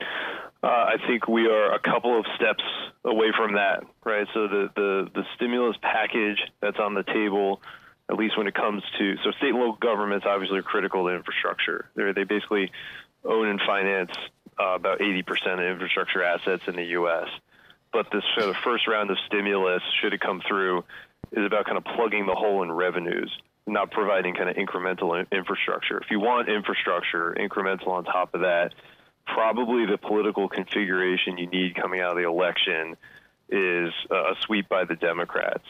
Uh, 0.00 0.06
I 0.68 0.98
think 1.08 1.26
we 1.26 1.48
are 1.48 1.74
a 1.74 1.80
couple 1.80 2.16
of 2.16 2.24
steps 2.36 2.62
away 3.04 3.32
from 3.36 3.54
that, 3.54 3.82
right? 4.04 4.28
So 4.32 4.46
the, 4.46 4.70
the, 4.76 5.10
the 5.12 5.24
stimulus 5.34 5.76
package 5.82 6.38
that's 6.60 6.78
on 6.78 6.94
the 6.94 7.02
table 7.02 7.60
at 8.12 8.18
least 8.18 8.36
when 8.36 8.46
it 8.46 8.54
comes 8.54 8.82
to 8.98 9.16
so 9.24 9.30
state 9.32 9.50
and 9.50 9.58
local 9.58 9.78
governments 9.80 10.26
obviously 10.28 10.58
are 10.58 10.62
critical 10.62 11.06
to 11.06 11.14
infrastructure. 11.14 11.86
They're, 11.94 12.12
they 12.12 12.24
basically 12.24 12.70
own 13.24 13.48
and 13.48 13.60
finance 13.66 14.10
uh, 14.60 14.74
about 14.74 14.98
80% 14.98 15.24
of 15.54 15.60
infrastructure 15.60 16.22
assets 16.22 16.62
in 16.66 16.76
the 16.76 16.84
U.S. 17.00 17.28
But 17.90 18.08
this 18.12 18.22
sort 18.36 18.50
of 18.50 18.56
first 18.62 18.86
round 18.86 19.10
of 19.10 19.16
stimulus, 19.26 19.82
should 20.02 20.12
it 20.12 20.20
come 20.20 20.42
through, 20.46 20.84
is 21.32 21.46
about 21.46 21.64
kind 21.64 21.78
of 21.78 21.84
plugging 21.84 22.26
the 22.26 22.34
hole 22.34 22.62
in 22.62 22.70
revenues, 22.70 23.32
not 23.66 23.90
providing 23.90 24.34
kind 24.34 24.50
of 24.50 24.56
incremental 24.56 25.24
infrastructure. 25.32 25.98
If 25.98 26.10
you 26.10 26.20
want 26.20 26.50
infrastructure, 26.50 27.34
incremental 27.38 27.88
on 27.88 28.04
top 28.04 28.34
of 28.34 28.42
that, 28.42 28.74
probably 29.26 29.86
the 29.86 29.96
political 29.96 30.50
configuration 30.50 31.38
you 31.38 31.46
need 31.46 31.76
coming 31.76 32.00
out 32.00 32.10
of 32.10 32.16
the 32.18 32.28
election 32.28 32.96
is 33.48 33.92
a 34.10 34.34
sweep 34.40 34.68
by 34.68 34.84
the 34.84 34.96
Democrats. 34.96 35.64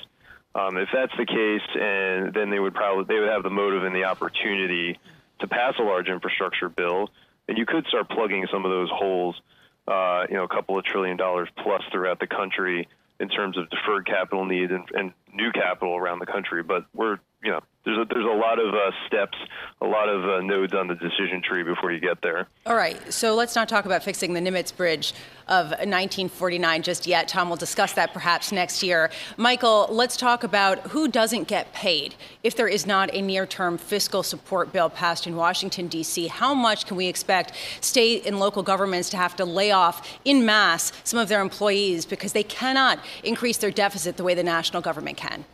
Um, 0.55 0.77
if 0.77 0.89
that's 0.93 1.13
the 1.17 1.25
case, 1.25 1.67
and 1.75 2.35
then 2.35 2.51
they 2.51 2.59
would 2.59 2.75
probably 2.75 3.05
they 3.05 3.19
would 3.19 3.31
have 3.31 3.43
the 3.43 3.51
motive 3.51 3.85
and 3.85 3.95
the 3.95 4.05
opportunity 4.05 4.99
to 5.41 5.47
pass 5.49 5.75
a 5.79 5.83
large 5.83 6.09
infrastructure 6.09 6.69
bill, 6.69 7.09
and 7.49 7.57
you 7.57 7.65
could 7.65 7.87
start 7.87 8.09
plugging 8.11 8.47
some 8.53 8.65
of 8.65 8.71
those 8.71 8.91
holes, 8.91 9.41
uh, 9.89 10.27
you 10.29 10.37
know, 10.37 10.45
a 10.45 10.49
couple 10.49 10.79
of 10.79 10.85
trillion 10.85 11.17
dollars 11.17 11.49
plus 11.57 11.83
throughout 11.91 12.21
the 12.21 12.27
country 12.27 12.87
in 13.19 13.29
terms 13.29 13.57
of 13.57 13.71
deferred 13.71 14.07
capital 14.07 14.45
needs 14.45 14.73
and, 14.73 14.85
and 14.93 15.13
new 15.33 15.53
capital 15.53 15.97
around 15.97 16.19
the 16.19 16.27
country. 16.27 16.63
But 16.63 16.85
we're 16.95 17.19
you 17.43 17.51
know 17.51 17.61
there's 17.85 17.99
a, 17.99 18.05
there's 18.05 18.25
a 18.25 18.29
lot 18.29 18.61
of 18.61 18.75
uh, 18.75 18.93
steps, 19.07 19.37
a 19.81 19.87
lot 19.87 20.09
of 20.09 20.25
uh, 20.25 20.41
nodes 20.41 20.73
on 20.73 20.87
the 20.87 20.95
decision 20.95 21.43
tree 21.43 21.65
before 21.65 21.91
you 21.91 22.01
get 22.01 22.23
there. 22.23 22.47
All 22.65 22.77
right, 22.77 23.13
so 23.13 23.35
let's 23.35 23.57
not 23.57 23.69
talk 23.69 23.87
about 23.87 24.05
fixing 24.05 24.35
the 24.35 24.41
Nimitz 24.41 24.75
Bridge 24.75 25.15
of 25.49 25.71
1949 25.71 26.83
just 26.83 27.07
yet. 27.09 27.27
Tom 27.27 27.49
will 27.49 27.57
discuss 27.57 27.93
that 27.95 28.13
perhaps 28.13 28.53
next 28.53 28.85
year. 28.85 29.11
Michael, 29.37 29.89
let's 29.91 30.17
talk 30.17 30.45
about 30.45 30.79
who 30.89 31.09
doesn't 31.09 31.49
get 31.49 31.73
paid 31.73 32.15
if 32.45 32.55
there 32.55 32.69
is 32.69 32.87
not 32.87 33.13
a 33.13 33.21
near-term 33.21 33.79
fiscal 33.79 34.23
support 34.23 34.73
bill 34.73 34.89
passed 34.89 35.27
in 35.27 35.35
Washington 35.35 35.89
D.C. 35.89 36.29
How 36.29 36.55
much 36.55 36.87
can 36.87 36.97
we 36.97 37.07
expect 37.07 37.53
state 37.81 38.25
and 38.27 38.39
local 38.39 38.63
governments 38.63 39.11
to 39.11 39.17
have 39.17 39.35
to 39.37 39.45
lay 39.45 39.73
off 39.73 40.09
in 40.25 40.47
mass 40.47 40.93
some 41.03 41.19
of 41.19 41.29
their 41.29 41.41
employees 41.41 42.07
because 42.07 42.33
they 42.33 42.45
cannot 42.45 43.01
increase 43.25 43.57
their 43.57 43.73
deficit 43.73 44.17
the 44.17 44.25
way 44.25 44.35
the 44.35 44.45
national 44.45 44.83
government 44.83 45.17
can? 45.17 45.45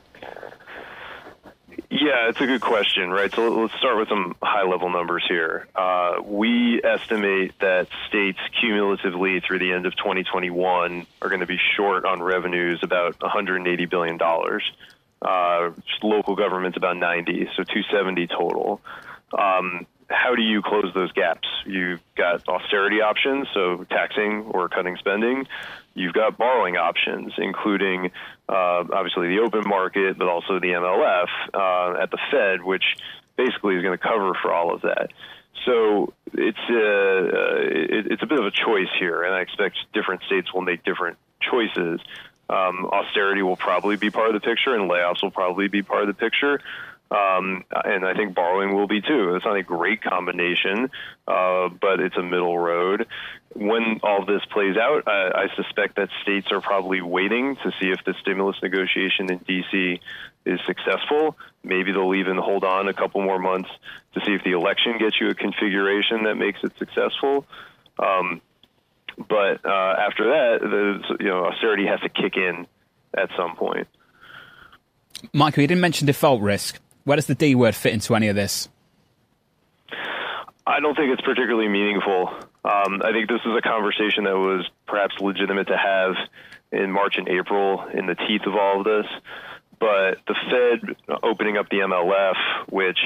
Yeah, 2.00 2.28
it's 2.28 2.40
a 2.40 2.46
good 2.46 2.60
question, 2.60 3.10
right? 3.10 3.32
So 3.34 3.48
let's 3.48 3.74
start 3.74 3.96
with 3.96 4.08
some 4.08 4.36
high 4.40 4.62
level 4.62 4.88
numbers 4.88 5.24
here. 5.28 5.66
Uh, 5.74 6.22
we 6.24 6.80
estimate 6.84 7.58
that 7.58 7.88
states 8.08 8.38
cumulatively 8.60 9.40
through 9.40 9.58
the 9.58 9.72
end 9.72 9.84
of 9.84 9.96
2021 9.96 11.06
are 11.20 11.28
going 11.28 11.40
to 11.40 11.46
be 11.46 11.58
short 11.76 12.04
on 12.04 12.22
revenues 12.22 12.80
about 12.84 13.18
$180 13.18 13.90
billion. 13.90 14.18
Uh, 15.20 15.70
local 16.02 16.36
governments 16.36 16.76
about 16.76 16.96
90, 16.96 17.48
so 17.56 17.64
270 17.64 18.28
total. 18.28 18.80
Um, 19.36 19.84
how 20.08 20.36
do 20.36 20.42
you 20.42 20.62
close 20.62 20.92
those 20.94 21.10
gaps? 21.12 21.48
You've 21.66 22.00
got 22.14 22.48
austerity 22.48 23.00
options, 23.00 23.48
so 23.52 23.84
taxing 23.90 24.42
or 24.50 24.68
cutting 24.68 24.96
spending. 24.98 25.48
You've 25.98 26.14
got 26.14 26.38
borrowing 26.38 26.76
options, 26.76 27.32
including 27.38 28.12
uh, 28.48 28.84
obviously 28.92 29.28
the 29.28 29.40
open 29.40 29.68
market, 29.68 30.16
but 30.16 30.28
also 30.28 30.60
the 30.60 30.68
MLF 30.68 31.28
uh, 31.52 32.02
at 32.02 32.10
the 32.10 32.18
Fed, 32.30 32.62
which 32.62 32.84
basically 33.36 33.76
is 33.76 33.82
going 33.82 33.98
to 33.98 34.02
cover 34.02 34.32
for 34.40 34.52
all 34.52 34.74
of 34.74 34.82
that. 34.82 35.10
So 35.66 36.12
it's 36.32 36.58
a, 36.70 36.76
uh, 36.76 37.98
it, 37.98 38.12
it's 38.12 38.22
a 38.22 38.26
bit 38.26 38.38
of 38.38 38.46
a 38.46 38.50
choice 38.50 38.88
here, 38.98 39.24
and 39.24 39.34
I 39.34 39.40
expect 39.40 39.76
different 39.92 40.22
states 40.22 40.54
will 40.54 40.62
make 40.62 40.84
different 40.84 41.18
choices. 41.40 42.00
Um, 42.48 42.86
austerity 42.86 43.42
will 43.42 43.56
probably 43.56 43.96
be 43.96 44.10
part 44.10 44.34
of 44.34 44.40
the 44.40 44.46
picture, 44.46 44.74
and 44.74 44.88
layoffs 44.88 45.22
will 45.22 45.30
probably 45.30 45.68
be 45.68 45.82
part 45.82 46.02
of 46.02 46.08
the 46.08 46.14
picture. 46.14 46.60
Um, 47.10 47.64
and 47.72 48.04
I 48.04 48.12
think 48.14 48.34
borrowing 48.34 48.74
will 48.74 48.86
be 48.86 49.00
too. 49.00 49.34
It's 49.34 49.44
not 49.44 49.56
a 49.56 49.62
great 49.62 50.02
combination, 50.02 50.90
uh, 51.26 51.68
but 51.68 52.00
it's 52.00 52.16
a 52.16 52.22
middle 52.22 52.58
road. 52.58 53.06
When 53.54 54.00
all 54.02 54.26
this 54.26 54.42
plays 54.52 54.76
out, 54.76 55.08
uh, 55.08 55.30
I 55.34 55.46
suspect 55.56 55.96
that 55.96 56.10
states 56.22 56.48
are 56.52 56.60
probably 56.60 57.00
waiting 57.00 57.56
to 57.56 57.72
see 57.80 57.88
if 57.88 58.04
the 58.04 58.14
stimulus 58.20 58.56
negotiation 58.62 59.32
in 59.32 59.38
D.C. 59.38 60.00
is 60.44 60.60
successful. 60.66 61.36
Maybe 61.64 61.92
they'll 61.92 62.14
even 62.14 62.36
hold 62.36 62.62
on 62.62 62.88
a 62.88 62.94
couple 62.94 63.22
more 63.22 63.38
months 63.38 63.70
to 64.12 64.20
see 64.24 64.34
if 64.34 64.44
the 64.44 64.52
election 64.52 64.98
gets 64.98 65.18
you 65.18 65.30
a 65.30 65.34
configuration 65.34 66.24
that 66.24 66.34
makes 66.34 66.60
it 66.62 66.72
successful. 66.78 67.46
Um, 67.98 68.42
but 69.16 69.64
uh, 69.64 69.94
after 69.98 70.24
that, 70.24 70.58
the, 70.60 71.16
you 71.20 71.28
know, 71.28 71.46
austerity 71.46 71.86
has 71.86 72.00
to 72.00 72.08
kick 72.10 72.36
in 72.36 72.66
at 73.16 73.30
some 73.36 73.56
point. 73.56 73.88
Michael, 75.32 75.62
you 75.62 75.66
didn't 75.66 75.80
mention 75.80 76.06
default 76.06 76.42
risk. 76.42 76.78
Where 77.08 77.16
does 77.16 77.24
the 77.24 77.34
D 77.34 77.54
word 77.54 77.74
fit 77.74 77.94
into 77.94 78.14
any 78.14 78.28
of 78.28 78.36
this? 78.36 78.68
I 80.66 80.78
don't 80.80 80.94
think 80.94 81.10
it's 81.10 81.22
particularly 81.22 81.66
meaningful. 81.66 82.28
Um, 82.66 83.00
I 83.02 83.12
think 83.12 83.30
this 83.30 83.40
is 83.46 83.56
a 83.56 83.62
conversation 83.62 84.24
that 84.24 84.36
was 84.36 84.68
perhaps 84.86 85.14
legitimate 85.18 85.68
to 85.68 85.76
have 85.78 86.16
in 86.70 86.92
March 86.92 87.14
and 87.16 87.26
April 87.26 87.82
in 87.94 88.04
the 88.04 88.14
teeth 88.14 88.42
of 88.44 88.54
all 88.54 88.80
of 88.80 88.84
this. 88.84 89.06
But 89.80 90.18
the 90.26 90.34
Fed 90.50 90.96
opening 91.22 91.56
up 91.56 91.70
the 91.70 91.78
MLF, 91.78 92.68
which 92.68 92.98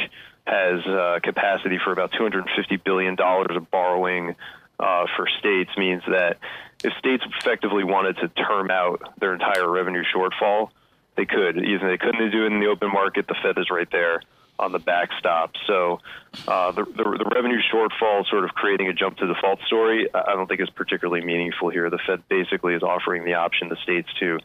has 0.48 0.84
uh, 0.84 1.20
capacity 1.22 1.78
for 1.84 1.92
about 1.92 2.10
$250 2.10 2.82
billion 2.82 3.16
of 3.20 3.70
borrowing 3.70 4.34
uh, 4.80 5.06
for 5.16 5.28
states, 5.38 5.70
means 5.78 6.02
that 6.08 6.38
if 6.82 6.92
states 6.98 7.22
effectively 7.38 7.84
wanted 7.84 8.16
to 8.16 8.26
term 8.30 8.68
out 8.68 9.12
their 9.20 9.32
entire 9.32 9.70
revenue 9.70 10.02
shortfall, 10.12 10.70
they 11.16 11.26
could. 11.26 11.58
Even 11.58 11.88
they 11.88 11.98
couldn't 11.98 12.30
do 12.30 12.44
it 12.44 12.52
in 12.52 12.60
the 12.60 12.66
open 12.66 12.90
market. 12.92 13.26
The 13.26 13.36
Fed 13.42 13.58
is 13.58 13.70
right 13.70 13.88
there 13.90 14.22
on 14.58 14.72
the 14.72 14.78
backstop. 14.78 15.52
So 15.66 16.00
uh, 16.46 16.72
the, 16.72 16.84
the, 16.84 17.04
the 17.04 17.30
revenue 17.34 17.60
shortfall, 17.72 18.28
sort 18.28 18.44
of 18.44 18.50
creating 18.50 18.88
a 18.88 18.92
jump 18.92 19.16
to 19.18 19.26
default 19.26 19.60
story, 19.66 20.08
I 20.14 20.32
don't 20.34 20.46
think 20.46 20.60
is 20.60 20.70
particularly 20.70 21.24
meaningful 21.24 21.70
here. 21.70 21.90
The 21.90 21.98
Fed 22.06 22.22
basically 22.28 22.74
is 22.74 22.82
offering 22.82 23.24
the 23.24 23.34
option 23.34 23.68
to 23.70 23.76
states 23.76 24.08
to 24.20 24.38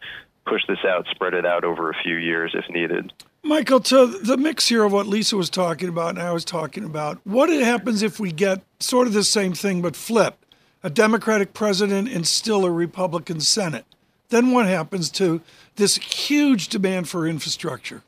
push 0.45 0.62
this 0.67 0.80
out, 0.86 1.06
spread 1.12 1.34
it 1.34 1.45
out 1.45 1.63
over 1.63 1.89
a 1.89 1.93
few 2.03 2.15
years 2.15 2.56
if 2.56 2.73
needed. 2.73 3.12
Michael, 3.43 3.80
to 3.82 4.08
the 4.08 4.38
mix 4.38 4.67
here 4.67 4.84
of 4.84 4.91
what 4.91 5.08
Lisa 5.08 5.38
was 5.38 5.49
talking 5.49 5.89
about 5.89 6.12
and 6.12 6.19
I 6.19 6.32
was 6.32 6.45
talking 6.45 6.84
about, 6.84 7.19
what 7.25 7.49
happens 7.49 8.01
if 8.01 8.19
we 8.19 8.32
get 8.32 8.62
sort 8.80 9.08
of 9.08 9.13
the 9.13 9.23
same 9.23 9.53
thing 9.53 9.82
but 9.82 9.95
flip? 9.95 10.45
A 10.84 10.89
Democratic 10.89 11.53
president 11.53 12.08
and 12.08 12.25
still 12.25 12.65
a 12.65 12.71
Republican 12.71 13.41
Senate. 13.41 13.86
Then 14.29 14.51
what 14.51 14.65
happens 14.65 15.09
to 15.11 15.41
this 15.75 15.95
huge 15.95 16.67
demand 16.67 17.07
for 17.07 17.27
infrastructure? 17.27 18.03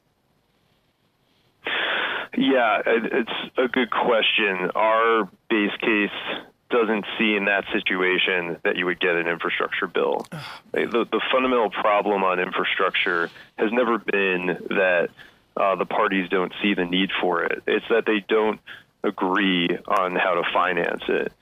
Yeah, 2.38 2.82
it's 2.86 3.32
a 3.58 3.68
good 3.68 3.90
question. 3.90 4.72
Our 4.76 5.30
base 5.50 5.76
case 5.82 6.46
doesn't 6.70 7.06
see 7.18 7.36
in 7.36 7.46
that 7.46 7.66
situation 7.74 8.58
that 8.64 8.76
you 8.76 8.86
would 8.86 9.00
get 9.00 9.16
an 9.16 9.28
infrastructure 9.28 9.88
bill. 9.88 10.28
the, 10.72 11.06
the 11.12 11.22
fundamental 11.32 11.70
problem 11.70 12.24
on 12.24 12.40
infrastructure 12.40 13.30
has 13.58 13.72
never 13.72 13.98
been 13.98 14.46
that 14.70 15.10
uh, 15.58 15.76
the 15.76 15.86
parties 15.86 16.30
don't 16.30 16.54
see 16.62 16.74
the 16.76 16.86
need 16.86 17.10
for 17.20 17.44
it. 17.44 17.64
It's 17.66 17.86
that 17.90 18.06
they 18.06 18.24
don't 18.28 18.60
agree 19.04 19.68
on 19.88 20.16
how 20.16 20.36
to 20.36 20.44
finance 20.54 21.04
it. 21.08 21.34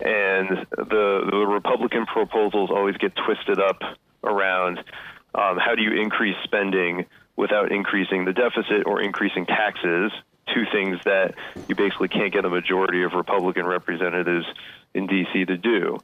And 0.00 0.66
the, 0.76 1.28
the 1.30 1.46
Republican 1.48 2.04
proposals 2.04 2.70
always 2.70 2.96
get 2.98 3.12
twisted 3.16 3.58
up 3.58 3.80
around 4.26 4.78
um, 5.34 5.58
how 5.58 5.74
do 5.74 5.82
you 5.82 6.00
increase 6.00 6.36
spending 6.44 7.04
without 7.36 7.70
increasing 7.70 8.24
the 8.24 8.32
deficit 8.32 8.86
or 8.86 9.00
increasing 9.00 9.46
taxes? 9.46 10.12
Two 10.54 10.64
things 10.72 10.98
that 11.04 11.34
you 11.68 11.74
basically 11.74 12.08
can't 12.08 12.32
get 12.32 12.44
a 12.44 12.48
majority 12.48 13.02
of 13.02 13.12
Republican 13.12 13.66
representatives 13.66 14.46
in 14.94 15.06
D.C. 15.06 15.44
to 15.44 15.56
do. 15.56 15.98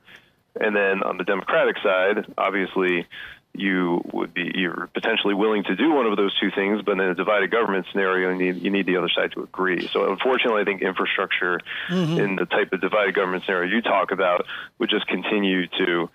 And 0.61 0.77
then 0.77 1.03
on 1.03 1.17
the 1.17 1.25
Democratic 1.25 1.77
side, 1.83 2.27
obviously, 2.37 3.07
you 3.55 4.03
would 4.13 4.33
be 4.33 4.51
you're 4.55 4.89
potentially 4.95 5.35
willing 5.35 5.63
to 5.65 5.77
do 5.77 5.93
one 5.93 6.07
of 6.07 6.17
those 6.17 6.35
two 6.41 6.51
things, 6.51 6.83
but 6.83 6.93
in 6.93 7.01
a 7.01 7.15
divided 7.15 7.51
government 7.51 7.87
scenario, 7.91 8.31
you 8.31 8.53
need, 8.53 8.63
you 8.63 8.71
need 8.71 8.87
the 8.87 8.97
other 8.97 9.11
side 9.15 9.33
to 9.33 9.43
agree. 9.43 9.89
So, 9.89 10.11
unfortunately, 10.11 10.63
I 10.63 10.65
think 10.65 10.83
infrastructure 10.83 11.61
mm-hmm. 11.89 12.19
in 12.19 12.37
the 12.37 12.47
type 12.47 12.73
of 12.73 12.81
divided 12.81 13.15
government 13.15 13.45
scenario 13.45 13.75
you 13.75 13.83
talk 13.83 14.11
about 14.11 14.47
would 14.79 14.91
just 14.91 15.07
continue 15.07 15.67
to 15.67 16.11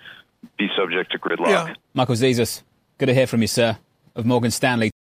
be 0.57 0.67
subject 0.77 1.11
to 1.11 1.19
gridlock. 1.19 1.49
Yeah. 1.49 1.73
Michael 1.93 2.15
Zezas, 2.15 2.63
good 2.97 3.07
to 3.07 3.13
hear 3.13 3.27
from 3.27 3.41
you, 3.41 3.47
sir, 3.47 3.77
of 4.15 4.25
Morgan 4.25 4.51
Stanley. 4.51 4.91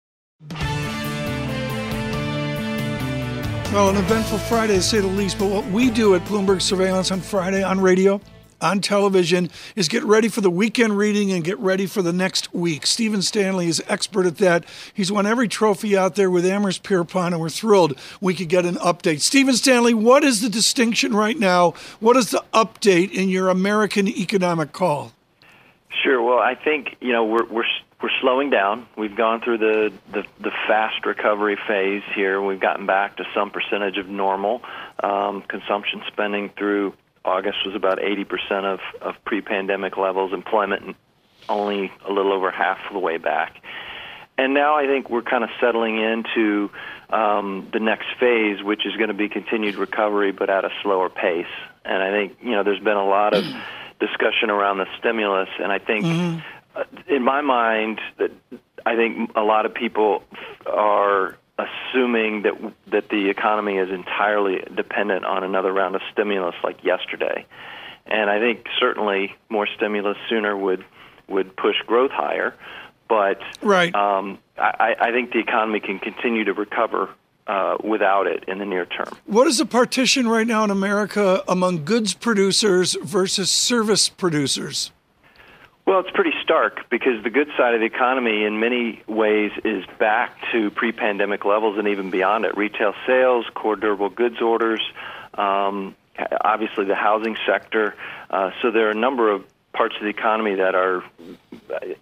Well, 3.73 3.91
an 3.91 3.97
eventful 3.97 4.39
Friday, 4.39 4.77
to 4.77 4.83
say 4.83 5.01
the 5.01 5.07
least. 5.07 5.39
But 5.39 5.51
what 5.51 5.67
we 5.67 5.91
do 5.91 6.15
at 6.15 6.23
Bloomberg 6.23 6.63
Surveillance 6.63 7.11
on 7.11 7.21
Friday 7.21 7.63
on 7.63 7.79
radio, 7.79 8.23
on 8.59 8.81
television, 8.81 9.51
is 9.75 9.89
get 9.89 10.03
ready 10.05 10.29
for 10.29 10.41
the 10.41 10.49
weekend 10.49 10.97
reading 10.97 11.31
and 11.33 11.45
get 11.45 11.59
ready 11.59 11.85
for 11.85 12.01
the 12.01 12.13
next 12.13 12.55
week. 12.55 12.87
Stephen 12.87 13.21
Stanley 13.21 13.67
is 13.67 13.83
expert 13.87 14.25
at 14.25 14.39
that. 14.39 14.65
He's 14.95 15.13
won 15.13 15.27
every 15.27 15.47
trophy 15.47 15.95
out 15.95 16.15
there 16.15 16.31
with 16.31 16.47
Amherst 16.47 16.85
Pierpont, 16.85 17.35
and 17.35 17.41
we're 17.43 17.51
thrilled 17.51 17.99
we 18.19 18.33
could 18.33 18.49
get 18.49 18.65
an 18.65 18.77
update. 18.77 19.21
Stephen 19.21 19.55
Stanley, 19.55 19.93
what 19.93 20.25
is 20.25 20.41
the 20.41 20.49
distinction 20.49 21.15
right 21.15 21.39
now? 21.39 21.73
What 22.01 22.17
is 22.17 22.31
the 22.31 22.45
update 22.55 23.13
in 23.13 23.29
your 23.29 23.51
American 23.51 24.09
economic 24.09 24.73
call? 24.73 25.13
Sure. 26.03 26.23
Well, 26.23 26.39
I 26.39 26.55
think 26.55 26.97
you 27.01 27.13
know 27.13 27.25
we're 27.25 27.47
we're 27.47 27.65
we're 28.03 28.11
slowing 28.21 28.51
down. 28.51 28.87
We've 28.97 29.17
gone 29.17 29.41
through 29.41 29.59
the, 29.59 29.93
the, 30.13 30.25
the 30.39 30.51
fast 30.69 31.07
recovery 31.07 31.57
phase 31.67 32.03
here. 32.15 32.43
We've 32.43 32.61
gotten 32.61 32.85
back 32.85 33.17
to 33.17 33.25
some 33.35 33.51
percentage 33.51 33.97
of 33.97 34.07
normal. 34.07 34.63
Um, 35.03 35.43
consumption 35.43 36.03
spending 36.07 36.51
through 36.51 36.93
August 37.25 37.59
was 37.65 37.75
about 37.75 37.99
80% 37.99 38.65
of, 38.65 38.81
of 39.01 39.15
pre-pandemic 39.25 39.97
levels. 39.97 40.35
Employment 40.35 40.95
only 41.49 41.91
a 42.07 42.13
little 42.13 42.33
over 42.33 42.51
half 42.51 42.79
the 42.93 42.99
way 42.99 43.17
back. 43.17 43.63
And 44.39 44.53
now 44.53 44.77
I 44.77 44.87
think 44.87 45.09
we're 45.09 45.23
kind 45.23 45.45
of 45.45 45.51
settling 45.61 45.99
into 45.99 46.71
um, 47.09 47.69
the 47.73 47.81
next 47.81 48.07
phase, 48.21 48.63
which 48.63 48.85
is 48.85 48.95
going 48.97 49.09
to 49.09 49.15
be 49.15 49.29
continued 49.29 49.77
recovery, 49.77 50.33
but 50.33 50.51
at 50.51 50.65
a 50.65 50.71
slower 50.83 51.09
pace. 51.09 51.47
And 51.85 52.03
I 52.03 52.11
think 52.11 52.37
you 52.43 52.51
know 52.51 52.63
there's 52.63 52.83
been 52.83 52.97
a 52.97 53.07
lot 53.07 53.33
of 53.35 53.45
discussion 53.99 54.51
around 54.51 54.79
the 54.79 54.87
stimulus, 54.99 55.49
and 55.59 55.73
I 55.73 55.79
think. 55.79 56.05
Mm-hmm 56.05 56.39
uh, 56.77 56.85
in 57.09 57.23
my 57.23 57.41
mind, 57.41 58.01
that 58.19 58.31
I 58.85 58.97
think 58.97 59.31
a 59.35 59.41
lot 59.41 59.67
of 59.67 59.75
people 59.75 60.23
are 60.67 61.37
assuming 61.59 62.43
that 62.43 62.55
that 62.89 63.09
the 63.09 63.31
economy 63.31 63.79
is 63.79 63.91
entirely 63.91 64.63
dependent 64.75 65.25
on 65.25 65.43
another 65.43 65.73
round 65.73 65.95
of 65.95 66.03
stimulus 66.13 66.55
like 66.63 66.85
yesterday, 66.85 67.47
and 68.05 68.29
I 68.29 68.39
think 68.39 68.67
certainly 68.79 69.35
more 69.49 69.67
stimulus 69.77 70.19
sooner 70.29 70.57
would 70.57 70.85
would 71.29 71.57
push 71.57 71.77
growth 71.87 72.11
higher. 72.11 72.55
But 73.09 73.41
right. 73.63 73.95
um, 73.95 74.39
I, 74.59 74.97
I 74.99 75.13
think 75.13 75.31
the 75.33 75.39
economy 75.39 75.79
can 75.79 76.01
continue 76.01 76.45
to 76.45 76.53
recover 76.53 77.09
uh, 77.47 77.77
without 77.83 78.27
it 78.27 78.45
in 78.49 78.59
the 78.59 78.67
near 78.67 78.87
term. 78.87 79.09
What 79.27 79.47
is 79.47 79.59
the 79.59 79.67
partition 79.67 80.29
right 80.29 80.47
now 80.47 80.65
in 80.65 80.71
America 80.71 81.43
among 81.49 81.85
goods 81.85 82.15
producers 82.15 82.97
versus 83.03 83.51
service 83.51 84.09
producers? 84.09 84.91
Well, 85.87 86.01
it's 86.01 86.11
pretty 86.11 86.33
stark 86.43 86.91
because 86.91 87.23
the 87.23 87.31
good 87.31 87.49
side 87.57 87.75
of 87.75 87.81
the 87.81 87.87
economy, 87.87 88.45
in 88.45 88.59
many 88.59 89.03
ways, 89.07 89.53
is 89.65 89.85
back 90.01 90.37
to 90.51 90.71
pre 90.73 90.91
pandemic 90.91 91.45
levels 91.45 91.79
and 91.79 91.87
even 91.87 92.11
beyond 92.11 92.45
it. 92.45 92.57
Retail 92.57 92.93
sales, 93.07 93.47
core 93.55 93.77
durable 93.77 94.09
goods 94.09 94.43
orders, 94.43 94.81
um, 95.35 95.95
obviously 96.41 96.87
the 96.87 96.97
housing 96.97 97.37
sector. 97.47 97.95
Uh, 98.29 98.51
so 98.61 98.73
there 98.73 98.89
are 98.89 98.91
a 98.91 98.97
number 98.97 99.31
of 99.31 99.45
parts 99.77 99.95
of 99.97 100.03
the 100.03 100.09
economy 100.09 100.57
that 100.57 100.75
are, 100.75 101.05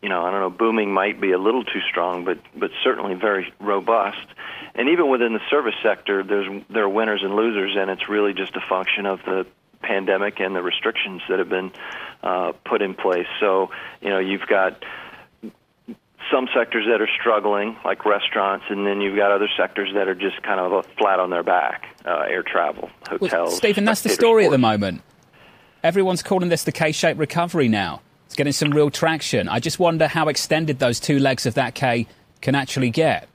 you 0.03 0.09
know, 0.09 0.25
I 0.25 0.31
don't 0.31 0.41
know, 0.41 0.51
booming 0.51 0.93
might 0.93 1.21
be 1.21 1.33
a 1.33 1.39
little 1.39 1.65
too 1.65 1.81
strong, 1.91 2.25
but 2.25 2.39
but 2.57 2.71
certainly 2.83 3.15
very 3.15 3.53
robust. 3.61 4.27
And 4.75 4.89
even 4.89 5.09
within 5.09 5.35
the 5.35 5.41
service 5.51 5.75
sector, 5.83 6.23
there's 6.23 6.63
there 6.71 6.85
are 6.85 6.89
winners 6.89 7.23
and 7.23 7.35
losers, 7.35 7.77
and 7.77 7.91
it's 7.91 8.09
really 8.09 8.35
just 8.35 8.57
a 8.57 8.61
function 8.69 9.07
of 9.07 9.21
the 9.25 9.47
pandemic 9.83 10.41
and 10.41 10.57
the 10.57 10.63
restrictions 10.63 11.23
that 11.29 11.39
have 11.39 11.49
been 11.49 11.71
uh, 12.23 12.53
put 12.65 12.83
in 12.83 12.95
place. 12.95 13.27
So, 13.39 13.71
you 14.01 14.09
know, 14.09 14.19
you've 14.19 14.47
got 14.47 14.83
some 16.33 16.49
sectors 16.55 16.87
that 16.91 17.01
are 17.01 17.09
struggling, 17.21 17.77
like 17.85 18.05
restaurants, 18.05 18.65
and 18.71 18.87
then 18.87 19.01
you've 19.01 19.17
got 19.17 19.31
other 19.31 19.49
sectors 19.57 19.91
that 19.95 20.09
are 20.09 20.15
just 20.15 20.43
kind 20.43 20.59
of 20.59 20.87
flat 20.99 21.21
on 21.21 21.31
their 21.31 21.43
back 21.43 21.85
uh, 22.05 22.25
air 22.29 22.43
travel, 22.43 22.91
hotels. 23.09 23.31
Well, 23.31 23.51
Stephen, 23.51 23.85
that's 23.85 24.01
the 24.01 24.09
story 24.09 24.45
sports. 24.45 24.55
at 24.55 24.57
the 24.57 24.59
moment. 24.59 25.03
Everyone's 25.85 26.23
calling 26.23 26.49
this 26.49 26.65
the 26.65 26.73
K 26.73 26.93
shaped 26.93 27.21
recovery 27.21 27.69
now. 27.69 28.01
It's 28.25 28.35
getting 28.35 28.55
some 28.55 28.71
real 28.71 28.89
traction. 28.89 29.51
I 29.51 29.61
just 29.61 29.79
wonder 29.79 30.09
how 30.09 30.29
extended 30.29 30.79
those 30.79 30.99
two 30.99 31.19
legs 31.19 31.45
of 31.45 31.55
that 31.55 31.75
K 31.75 32.07
can 32.41 32.55
actually 32.55 32.89
get. 32.89 33.29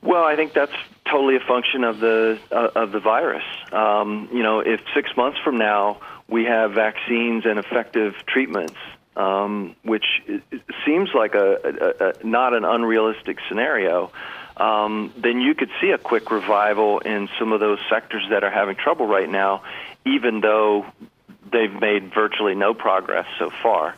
Well, 0.00 0.24
I 0.24 0.34
think 0.34 0.54
that's 0.54 0.72
totally 1.04 1.36
a 1.36 1.40
function 1.40 1.84
of 1.84 2.00
the 2.00 2.38
uh, 2.50 2.70
of 2.74 2.92
the 2.92 3.00
virus. 3.00 3.44
Um, 3.70 4.30
you 4.32 4.42
know, 4.42 4.60
if 4.60 4.80
six 4.94 5.14
months 5.14 5.38
from 5.44 5.58
now 5.58 6.00
we 6.26 6.44
have 6.44 6.72
vaccines 6.72 7.44
and 7.44 7.58
effective 7.58 8.14
treatments, 8.26 8.78
um, 9.14 9.76
which 9.82 10.06
seems 10.86 11.10
like 11.14 11.34
a, 11.34 11.58
a, 11.62 12.06
a, 12.08 12.26
not 12.26 12.54
an 12.54 12.64
unrealistic 12.64 13.36
scenario, 13.46 14.10
um, 14.56 15.12
then 15.18 15.42
you 15.42 15.54
could 15.54 15.70
see 15.82 15.90
a 15.90 15.98
quick 15.98 16.30
revival 16.30 17.00
in 17.00 17.28
some 17.38 17.52
of 17.52 17.60
those 17.60 17.78
sectors 17.90 18.24
that 18.30 18.42
are 18.42 18.50
having 18.50 18.74
trouble 18.74 19.06
right 19.06 19.28
now, 19.28 19.62
even 20.06 20.40
though 20.40 20.86
they've 21.52 21.80
made 21.80 22.12
virtually 22.14 22.54
no 22.54 22.74
progress 22.74 23.26
so 23.38 23.50
far. 23.62 23.94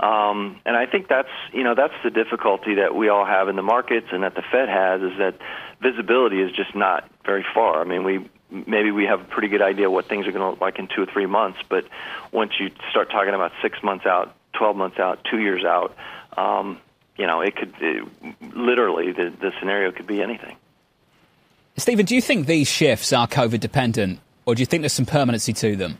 Um, 0.00 0.60
and 0.64 0.76
I 0.76 0.86
think 0.86 1.08
that's 1.08 1.28
you 1.52 1.64
know 1.64 1.74
that's 1.74 1.94
the 2.04 2.10
difficulty 2.10 2.76
that 2.76 2.94
we 2.94 3.08
all 3.08 3.24
have 3.24 3.48
in 3.48 3.56
the 3.56 3.62
markets 3.62 4.06
and 4.12 4.22
that 4.22 4.34
the 4.36 4.42
Fed 4.42 4.68
has 4.68 5.02
is 5.02 5.18
that 5.18 5.34
visibility 5.80 6.40
is 6.40 6.52
just 6.52 6.74
not 6.74 7.10
very 7.24 7.44
far. 7.52 7.80
I 7.80 7.84
mean, 7.84 8.04
we 8.04 8.28
maybe 8.50 8.92
we 8.92 9.04
have 9.06 9.20
a 9.20 9.24
pretty 9.24 9.48
good 9.48 9.62
idea 9.62 9.90
what 9.90 10.06
things 10.08 10.26
are 10.28 10.32
going 10.32 10.44
to 10.44 10.50
look 10.50 10.60
like 10.60 10.78
in 10.78 10.86
two 10.86 11.02
or 11.02 11.06
three 11.06 11.26
months, 11.26 11.58
but 11.68 11.84
once 12.30 12.52
you 12.60 12.70
start 12.90 13.10
talking 13.10 13.34
about 13.34 13.50
six 13.60 13.82
months 13.82 14.06
out, 14.06 14.34
twelve 14.52 14.76
months 14.76 15.00
out, 15.00 15.18
two 15.28 15.40
years 15.40 15.64
out, 15.64 15.96
um, 16.36 16.78
you 17.16 17.26
know, 17.26 17.40
it 17.40 17.56
could 17.56 17.74
it, 17.80 18.06
literally 18.54 19.10
the 19.10 19.32
the 19.40 19.52
scenario 19.58 19.90
could 19.90 20.06
be 20.06 20.22
anything. 20.22 20.56
Stephen, 21.76 22.06
do 22.06 22.14
you 22.14 22.22
think 22.22 22.46
these 22.46 22.68
shifts 22.68 23.12
are 23.12 23.26
COVID 23.26 23.58
dependent, 23.58 24.20
or 24.46 24.54
do 24.54 24.62
you 24.62 24.66
think 24.66 24.82
there's 24.82 24.92
some 24.92 25.06
permanency 25.06 25.52
to 25.54 25.74
them? 25.74 25.98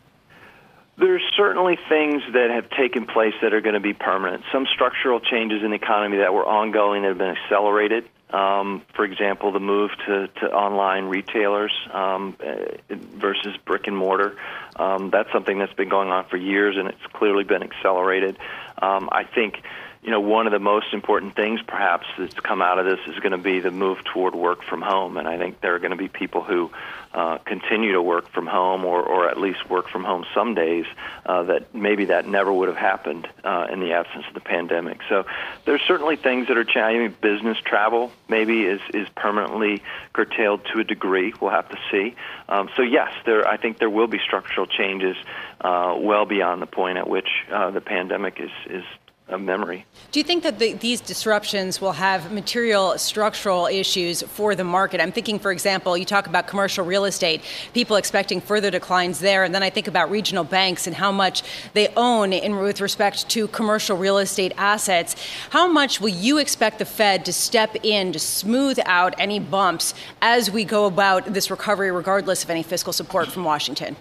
There's 0.98 1.22
certainly 1.36 1.78
things 1.88 2.22
that 2.32 2.50
have 2.50 2.70
taken 2.70 3.06
place 3.06 3.34
that 3.42 3.54
are 3.54 3.60
going 3.60 3.74
to 3.74 3.80
be 3.80 3.94
permanent. 3.94 4.42
Some 4.52 4.66
structural 4.66 5.20
changes 5.20 5.62
in 5.62 5.70
the 5.70 5.76
economy 5.76 6.18
that 6.18 6.34
were 6.34 6.44
ongoing 6.44 7.02
that 7.02 7.08
have 7.08 7.18
been 7.18 7.36
accelerated. 7.36 8.04
Um, 8.30 8.82
for 8.94 9.04
example, 9.04 9.52
the 9.52 9.60
move 9.60 9.90
to, 10.06 10.26
to 10.26 10.46
online 10.52 11.04
retailers 11.04 11.72
um, 11.92 12.36
uh, 12.44 12.94
versus 13.16 13.56
brick 13.64 13.86
and 13.86 13.96
mortar. 13.96 14.36
Um, 14.76 15.10
that's 15.10 15.32
something 15.32 15.58
that's 15.58 15.72
been 15.72 15.88
going 15.88 16.08
on 16.08 16.26
for 16.28 16.36
years, 16.36 16.76
and 16.76 16.88
it's 16.88 17.06
clearly 17.14 17.44
been 17.44 17.62
accelerated. 17.62 18.36
Um, 18.82 19.08
I 19.10 19.24
think 19.24 19.62
you 20.02 20.10
know, 20.10 20.20
one 20.20 20.46
of 20.46 20.52
the 20.52 20.58
most 20.58 20.92
important 20.92 21.34
things 21.34 21.60
perhaps 21.66 22.06
that's 22.18 22.34
come 22.34 22.62
out 22.62 22.78
of 22.78 22.86
this 22.86 23.00
is 23.08 23.18
going 23.20 23.32
to 23.32 23.38
be 23.38 23.60
the 23.60 23.70
move 23.70 23.98
toward 24.04 24.34
work 24.34 24.62
from 24.62 24.80
home. 24.80 25.16
And 25.16 25.26
I 25.26 25.38
think 25.38 25.60
there 25.60 25.74
are 25.74 25.78
going 25.78 25.90
to 25.90 25.96
be 25.96 26.08
people 26.08 26.42
who 26.42 26.70
uh, 27.12 27.38
continue 27.38 27.92
to 27.92 28.02
work 28.02 28.28
from 28.30 28.46
home 28.46 28.84
or, 28.84 29.02
or 29.02 29.28
at 29.28 29.40
least 29.40 29.68
work 29.68 29.88
from 29.88 30.04
home 30.04 30.24
some 30.34 30.54
days 30.54 30.84
uh, 31.26 31.42
that 31.44 31.74
maybe 31.74 32.04
that 32.06 32.28
never 32.28 32.52
would 32.52 32.68
have 32.68 32.76
happened 32.76 33.26
uh, 33.42 33.66
in 33.72 33.80
the 33.80 33.92
absence 33.92 34.24
of 34.28 34.34
the 34.34 34.40
pandemic. 34.40 35.00
So 35.08 35.24
there's 35.64 35.82
certainly 35.82 36.16
things 36.16 36.48
that 36.48 36.56
are 36.56 36.64
changing. 36.64 37.16
Business 37.20 37.58
travel 37.58 38.12
maybe 38.28 38.64
is, 38.64 38.80
is 38.94 39.08
permanently 39.16 39.82
curtailed 40.12 40.64
to 40.72 40.80
a 40.80 40.84
degree. 40.84 41.34
We'll 41.40 41.50
have 41.50 41.68
to 41.70 41.78
see. 41.90 42.14
Um, 42.48 42.68
so 42.76 42.82
yes, 42.82 43.10
there, 43.26 43.48
I 43.48 43.56
think 43.56 43.78
there 43.78 43.90
will 43.90 44.06
be 44.06 44.18
structural 44.18 44.66
changes 44.66 45.16
uh, 45.60 45.96
well 45.98 46.24
beyond 46.24 46.62
the 46.62 46.66
point 46.66 46.98
at 46.98 47.08
which 47.08 47.28
uh, 47.50 47.70
the 47.70 47.80
pandemic 47.80 48.38
is, 48.38 48.50
is 48.70 48.84
of 49.28 49.40
memory. 49.40 49.84
Do 50.10 50.20
you 50.20 50.24
think 50.24 50.42
that 50.42 50.58
the, 50.58 50.72
these 50.72 51.00
disruptions 51.00 51.80
will 51.80 51.92
have 51.92 52.32
material 52.32 52.96
structural 52.98 53.66
issues 53.66 54.22
for 54.22 54.54
the 54.54 54.64
market? 54.64 55.00
I'm 55.00 55.12
thinking, 55.12 55.38
for 55.38 55.52
example, 55.52 55.96
you 55.96 56.04
talk 56.04 56.26
about 56.26 56.46
commercial 56.46 56.84
real 56.84 57.04
estate, 57.04 57.42
people 57.74 57.96
expecting 57.96 58.40
further 58.40 58.70
declines 58.70 59.20
there, 59.20 59.44
and 59.44 59.54
then 59.54 59.62
I 59.62 59.70
think 59.70 59.86
about 59.86 60.10
regional 60.10 60.44
banks 60.44 60.86
and 60.86 60.96
how 60.96 61.12
much 61.12 61.42
they 61.74 61.88
own 61.96 62.32
in 62.32 62.56
with 62.56 62.80
respect 62.80 63.28
to 63.30 63.48
commercial 63.48 63.96
real 63.96 64.18
estate 64.18 64.52
assets. 64.56 65.14
How 65.50 65.66
much 65.66 66.00
will 66.00 66.08
you 66.08 66.38
expect 66.38 66.78
the 66.78 66.84
Fed 66.84 67.24
to 67.26 67.32
step 67.32 67.76
in 67.82 68.12
to 68.12 68.18
smooth 68.18 68.78
out 68.86 69.14
any 69.18 69.38
bumps 69.38 69.94
as 70.22 70.50
we 70.50 70.64
go 70.64 70.86
about 70.86 71.32
this 71.34 71.50
recovery, 71.50 71.90
regardless 71.90 72.44
of 72.44 72.50
any 72.50 72.62
fiscal 72.62 72.92
support 72.92 73.28
from 73.28 73.44
Washington? 73.44 73.96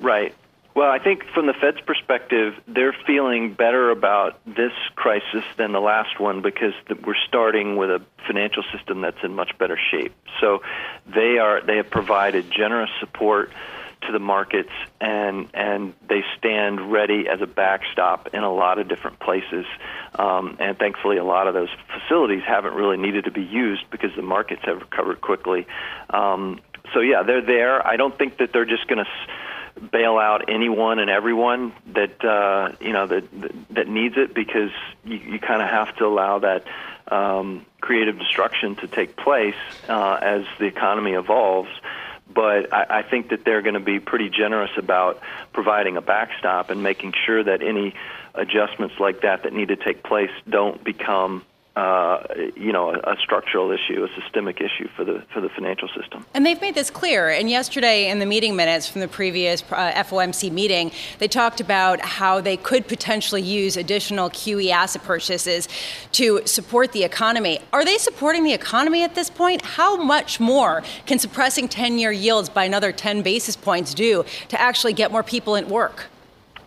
Right. 0.00 0.34
Well, 0.76 0.90
I 0.90 0.98
think 0.98 1.24
from 1.32 1.46
the 1.46 1.54
Fed's 1.54 1.80
perspective, 1.80 2.52
they're 2.68 2.94
feeling 3.06 3.54
better 3.54 3.90
about 3.90 4.38
this 4.44 4.72
crisis 4.94 5.42
than 5.56 5.72
the 5.72 5.80
last 5.80 6.20
one 6.20 6.42
because 6.42 6.74
we're 7.02 7.14
starting 7.26 7.76
with 7.76 7.88
a 7.88 8.02
financial 8.26 8.62
system 8.76 9.00
that's 9.00 9.24
in 9.24 9.34
much 9.34 9.56
better 9.56 9.78
shape. 9.90 10.14
So 10.38 10.60
they 11.06 11.38
are 11.38 11.62
they 11.62 11.78
have 11.78 11.88
provided 11.88 12.50
generous 12.50 12.90
support 13.00 13.52
to 14.02 14.12
the 14.12 14.18
markets 14.18 14.72
and 15.00 15.48
and 15.54 15.94
they 16.10 16.22
stand 16.36 16.92
ready 16.92 17.26
as 17.26 17.40
a 17.40 17.46
backstop 17.46 18.34
in 18.34 18.42
a 18.42 18.52
lot 18.52 18.78
of 18.78 18.86
different 18.86 19.18
places. 19.18 19.64
Um, 20.18 20.58
and 20.60 20.78
thankfully, 20.78 21.16
a 21.16 21.24
lot 21.24 21.48
of 21.48 21.54
those 21.54 21.70
facilities 21.90 22.42
haven't 22.46 22.74
really 22.74 22.98
needed 22.98 23.24
to 23.24 23.30
be 23.30 23.44
used 23.44 23.88
because 23.90 24.10
the 24.14 24.20
markets 24.20 24.60
have 24.66 24.76
recovered 24.80 25.22
quickly. 25.22 25.66
Um, 26.10 26.60
so 26.92 27.00
yeah, 27.00 27.22
they're 27.22 27.40
there. 27.40 27.84
I 27.84 27.96
don't 27.96 28.16
think 28.18 28.36
that 28.36 28.52
they're 28.52 28.66
just 28.66 28.86
going 28.88 29.02
to 29.02 29.10
bail 29.90 30.18
out 30.18 30.48
anyone 30.48 30.98
and 30.98 31.10
everyone 31.10 31.72
that 31.92 32.24
uh, 32.24 32.72
you 32.80 32.92
know 32.92 33.06
that 33.06 33.24
that 33.70 33.88
needs 33.88 34.16
it 34.16 34.34
because 34.34 34.70
you, 35.04 35.16
you 35.16 35.38
kind 35.38 35.62
of 35.62 35.68
have 35.68 35.94
to 35.96 36.06
allow 36.06 36.38
that 36.38 36.64
um, 37.08 37.64
creative 37.80 38.18
destruction 38.18 38.76
to 38.76 38.88
take 38.88 39.16
place 39.16 39.54
uh, 39.88 40.18
as 40.20 40.44
the 40.58 40.64
economy 40.64 41.12
evolves. 41.12 41.70
But 42.32 42.72
I, 42.72 42.98
I 42.98 43.02
think 43.02 43.30
that 43.30 43.44
they're 43.44 43.62
going 43.62 43.74
to 43.74 43.80
be 43.80 44.00
pretty 44.00 44.28
generous 44.28 44.72
about 44.76 45.20
providing 45.52 45.96
a 45.96 46.02
backstop 46.02 46.70
and 46.70 46.82
making 46.82 47.14
sure 47.24 47.42
that 47.42 47.62
any 47.62 47.94
adjustments 48.34 48.96
like 48.98 49.22
that 49.22 49.44
that 49.44 49.52
need 49.52 49.68
to 49.68 49.76
take 49.76 50.02
place 50.02 50.30
don't 50.48 50.82
become 50.82 51.44
uh, 51.76 52.22
you 52.56 52.72
know, 52.72 52.88
a, 52.88 53.12
a, 53.12 53.16
structural 53.22 53.70
issue, 53.70 54.02
a 54.02 54.22
systemic 54.22 54.62
issue 54.62 54.88
for 54.96 55.04
the 55.04 55.22
for 55.34 55.42
the 55.42 55.50
financial 55.50 55.88
system. 55.88 56.24
And 56.32 56.46
they've 56.46 56.60
made 56.60 56.74
this 56.74 56.88
clear. 56.88 57.28
And 57.28 57.50
yesterday, 57.50 58.08
in 58.08 58.18
the 58.18 58.24
meeting 58.24 58.56
minutes 58.56 58.88
from 58.88 59.02
the 59.02 59.08
previous 59.08 59.62
uh, 59.70 59.92
FOMC 59.92 60.50
meeting, 60.50 60.90
they 61.18 61.28
talked 61.28 61.60
about 61.60 62.00
how 62.00 62.40
they 62.40 62.56
could 62.56 62.88
potentially 62.88 63.42
use 63.42 63.76
additional 63.76 64.30
QE 64.30 64.70
asset 64.70 65.04
purchases 65.04 65.68
to 66.12 66.40
support 66.46 66.92
the 66.92 67.04
economy. 67.04 67.60
Are 67.74 67.84
they 67.84 67.98
supporting 67.98 68.44
the 68.44 68.54
economy 68.54 69.02
at 69.02 69.14
this 69.14 69.28
point? 69.28 69.62
How 69.62 69.96
much 69.96 70.40
more 70.40 70.82
can 71.04 71.18
suppressing 71.18 71.68
10-year 71.68 72.10
yields 72.10 72.48
by 72.48 72.64
another 72.64 72.90
10 72.90 73.20
basis 73.20 73.54
points 73.54 73.92
do 73.92 74.24
to 74.48 74.58
actually 74.58 74.94
get 74.94 75.12
more 75.12 75.22
people 75.22 75.56
at 75.56 75.68
work? 75.68 76.06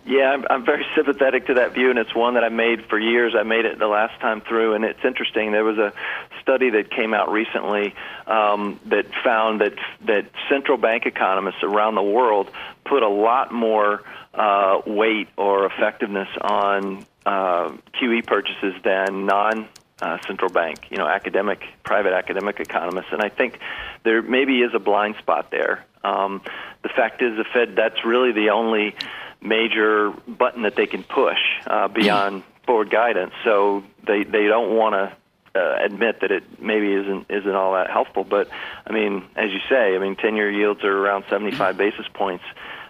Yeah, 0.09 0.31
I'm, 0.31 0.43
I'm 0.49 0.65
very 0.65 0.87
sympathetic 0.95 1.45
to 1.47 1.53
that 1.53 1.75
view, 1.75 1.91
and 1.91 1.99
it's 1.99 2.15
one 2.15 2.33
that 2.33 2.43
I 2.43 2.49
made 2.49 2.87
for 2.87 2.97
years. 2.97 3.35
I 3.37 3.43
made 3.43 3.65
it 3.65 3.77
the 3.77 3.85
last 3.85 4.19
time 4.19 4.41
through, 4.41 4.73
and 4.73 4.83
it's 4.83 5.05
interesting. 5.05 5.51
There 5.51 5.63
was 5.63 5.77
a 5.77 5.93
study 6.41 6.71
that 6.71 6.89
came 6.89 7.13
out 7.13 7.31
recently 7.31 7.93
um, 8.25 8.79
that 8.87 9.05
found 9.23 9.61
that 9.61 9.75
that 10.07 10.25
central 10.49 10.79
bank 10.79 11.05
economists 11.05 11.61
around 11.61 11.93
the 11.93 12.01
world 12.01 12.49
put 12.85 13.03
a 13.03 13.07
lot 13.07 13.53
more 13.53 14.01
uh, 14.33 14.81
weight 14.87 15.27
or 15.37 15.67
effectiveness 15.67 16.29
on 16.41 17.05
uh, 17.27 17.71
QE 18.01 18.25
purchases 18.25 18.73
than 18.83 19.27
non 19.27 19.67
uh, 20.01 20.17
central 20.25 20.49
bank, 20.49 20.87
you 20.89 20.97
know, 20.97 21.07
academic, 21.07 21.61
private 21.83 22.13
academic 22.13 22.59
economists. 22.59 23.09
And 23.11 23.21
I 23.21 23.29
think 23.29 23.59
there 24.03 24.23
maybe 24.23 24.61
is 24.61 24.71
a 24.73 24.79
blind 24.79 25.17
spot 25.19 25.51
there. 25.51 25.85
Um, 26.03 26.41
the 26.81 26.89
fact 26.89 27.21
is, 27.21 27.37
the 27.37 27.45
Fed, 27.53 27.75
that's 27.75 28.03
really 28.03 28.31
the 28.31 28.49
only 28.49 28.95
major 29.41 30.11
button 30.27 30.63
that 30.63 30.75
they 30.75 30.87
can 30.87 31.03
push 31.03 31.39
uh, 31.65 31.87
beyond 31.87 32.43
forward 32.65 32.89
guidance. 32.89 33.33
So 33.43 33.83
they 34.05 34.23
they 34.23 34.47
don't 34.47 34.75
want 34.75 34.93
to 34.93 35.59
uh, 35.59 35.77
admit 35.83 36.21
that 36.21 36.31
it 36.31 36.61
maybe 36.61 36.93
isn't 36.93 37.25
isn't 37.29 37.55
all 37.55 37.73
that 37.73 37.89
helpful. 37.89 38.23
But 38.23 38.49
I 38.85 38.93
mean, 38.93 39.23
as 39.35 39.51
you 39.51 39.59
say, 39.69 39.95
I 39.95 39.99
mean, 39.99 40.15
ten 40.15 40.35
year 40.35 40.51
yields 40.51 40.83
are 40.83 40.97
around 40.97 41.25
75 41.29 41.77
basis 41.77 42.05
points. 42.13 42.43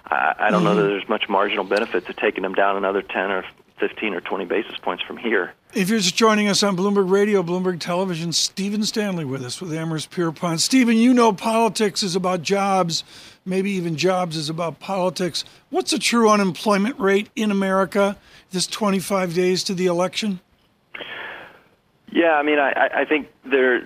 I, 0.06 0.36
I 0.40 0.52
don't 0.52 0.64
know 0.64 0.76
that 0.76 0.84
there's 0.84 1.08
much 1.08 1.30
marginal 1.30 1.64
benefit 1.64 2.08
to 2.08 2.14
taking 2.14 2.44
them 2.44 2.54
down 2.54 2.78
another 2.78 3.02
10 3.02 3.32
or 3.32 3.46
15 3.80 4.14
or 4.14 4.22
20 4.22 4.46
basis 4.46 4.78
points 4.82 5.04
from 5.04 5.18
here. 5.18 5.54
If 5.74 5.90
you're 5.90 6.00
just 6.00 6.16
joining 6.16 6.48
us 6.48 6.64
on 6.64 6.76
Bloomberg 6.76 7.10
Radio, 7.10 7.44
Bloomberg 7.44 7.80
Television, 7.80 8.34
Stephen 8.34 8.84
Stanley 8.84 9.26
with 9.26 9.44
us 9.44 9.62
with 9.62 9.72
Amherst 9.72 10.10
Pierpont. 10.10 10.62
Stephen, 10.62 10.98
you 10.98 11.14
know 11.14 11.32
politics 11.32 12.02
is 12.02 12.16
about 12.16 12.42
jobs 12.42 13.04
maybe 13.50 13.72
even 13.72 13.98
jobs 13.98 14.38
is 14.38 14.50
about 14.50 14.80
politics. 14.80 15.44
What's 15.70 15.92
the 15.92 16.00
true 16.00 16.30
unemployment 16.30 17.00
rate 17.00 17.30
in 17.36 17.52
America 17.52 18.16
this 18.52 18.68
25 18.68 19.34
days 19.34 19.64
to 19.66 19.74
the 19.74 19.88
election? 19.88 20.40
Yeah, 22.12 22.34
I 22.34 22.44
mean, 22.44 22.58
I, 22.58 22.90
I 23.02 23.06
think 23.06 23.28
there 23.46 23.84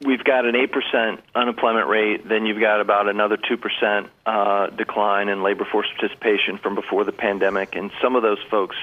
we've 0.00 0.24
got 0.24 0.46
an 0.46 0.56
eight 0.56 0.72
percent 0.72 1.20
unemployment 1.34 1.88
rate. 1.88 2.26
Then 2.26 2.46
you've 2.46 2.60
got 2.60 2.80
about 2.80 3.06
another 3.06 3.36
two 3.36 3.58
percent 3.58 4.08
uh, 4.24 4.68
decline 4.68 5.28
in 5.28 5.42
labor 5.42 5.66
force 5.70 5.86
participation 5.98 6.56
from 6.56 6.74
before 6.74 7.04
the 7.04 7.12
pandemic, 7.12 7.76
and 7.76 7.90
some 8.00 8.16
of 8.16 8.22
those 8.22 8.38
folks 8.50 8.76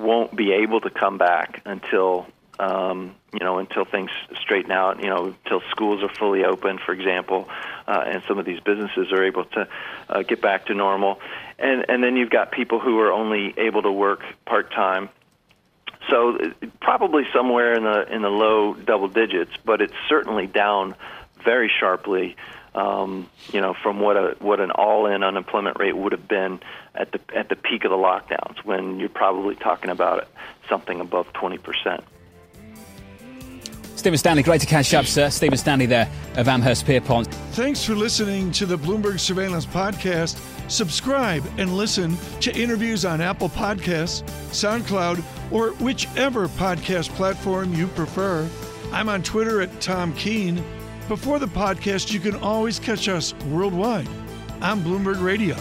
won't 0.00 0.34
be 0.34 0.52
able 0.52 0.80
to 0.80 0.90
come 0.90 1.18
back 1.18 1.62
until 1.64 2.26
um, 2.60 3.14
you 3.32 3.40
know, 3.40 3.58
until 3.58 3.86
things 3.86 4.10
straighten 4.42 4.70
out, 4.70 5.02
you 5.02 5.08
know, 5.08 5.34
until 5.44 5.62
schools 5.70 6.02
are 6.02 6.10
fully 6.10 6.44
open, 6.44 6.78
for 6.78 6.92
example, 6.92 7.48
uh, 7.86 8.04
and 8.06 8.22
some 8.28 8.38
of 8.38 8.44
these 8.44 8.60
businesses 8.60 9.10
are 9.12 9.24
able 9.24 9.46
to 9.46 9.66
uh, 10.10 10.22
get 10.22 10.42
back 10.42 10.66
to 10.66 10.74
normal. 10.74 11.20
And, 11.58 11.86
and 11.88 12.04
then 12.04 12.16
you've 12.16 12.28
got 12.28 12.52
people 12.52 12.78
who 12.78 12.98
are 12.98 13.12
only 13.12 13.54
able 13.56 13.80
to 13.82 13.90
work 13.90 14.24
part 14.44 14.72
time. 14.72 15.08
So 16.10 16.38
probably 16.80 17.22
somewhere 17.32 17.74
in 17.74 17.84
the 17.84 18.12
in 18.12 18.22
the 18.22 18.30
low 18.30 18.74
double 18.74 19.08
digits, 19.08 19.52
but 19.64 19.80
it's 19.80 19.94
certainly 20.08 20.46
down 20.46 20.96
very 21.44 21.70
sharply 21.80 22.36
um, 22.74 23.28
you 23.52 23.60
know, 23.60 23.74
from 23.74 24.00
what 24.00 24.16
a 24.16 24.36
what 24.38 24.60
an 24.60 24.70
all-in 24.70 25.22
unemployment 25.22 25.78
rate 25.78 25.96
would 25.96 26.12
have 26.12 26.28
been 26.28 26.60
at 26.94 27.12
the 27.12 27.20
at 27.34 27.48
the 27.48 27.56
peak 27.56 27.84
of 27.84 27.90
the 27.90 27.96
lockdowns, 27.96 28.64
when 28.64 28.98
you're 28.98 29.08
probably 29.08 29.54
talking 29.54 29.90
about 29.90 30.28
something 30.68 31.00
above 31.00 31.32
20 31.32 31.58
percent. 31.58 32.04
Stephen 34.00 34.16
Stanley, 34.16 34.42
great 34.42 34.62
to 34.62 34.66
catch 34.66 34.94
up, 34.94 35.04
sir. 35.04 35.28
Stephen 35.28 35.58
Stanley 35.58 35.84
there 35.84 36.10
of 36.36 36.48
Amherst 36.48 36.86
Pierpont. 36.86 37.26
Thanks 37.52 37.84
for 37.84 37.94
listening 37.94 38.50
to 38.52 38.64
the 38.64 38.78
Bloomberg 38.78 39.20
Surveillance 39.20 39.66
Podcast. 39.66 40.40
Subscribe 40.70 41.44
and 41.58 41.76
listen 41.76 42.16
to 42.40 42.50
interviews 42.58 43.04
on 43.04 43.20
Apple 43.20 43.50
Podcasts, 43.50 44.22
SoundCloud, 44.52 45.22
or 45.52 45.72
whichever 45.84 46.48
podcast 46.48 47.10
platform 47.10 47.74
you 47.74 47.88
prefer. 47.88 48.48
I'm 48.90 49.10
on 49.10 49.22
Twitter 49.22 49.60
at 49.60 49.80
Tom 49.82 50.14
Keene. 50.14 50.64
Before 51.06 51.38
the 51.38 51.46
podcast, 51.46 52.10
you 52.10 52.20
can 52.20 52.36
always 52.36 52.78
catch 52.78 53.06
us 53.06 53.34
worldwide 53.50 54.08
on 54.62 54.80
Bloomberg 54.80 55.22
Radio. 55.22 55.56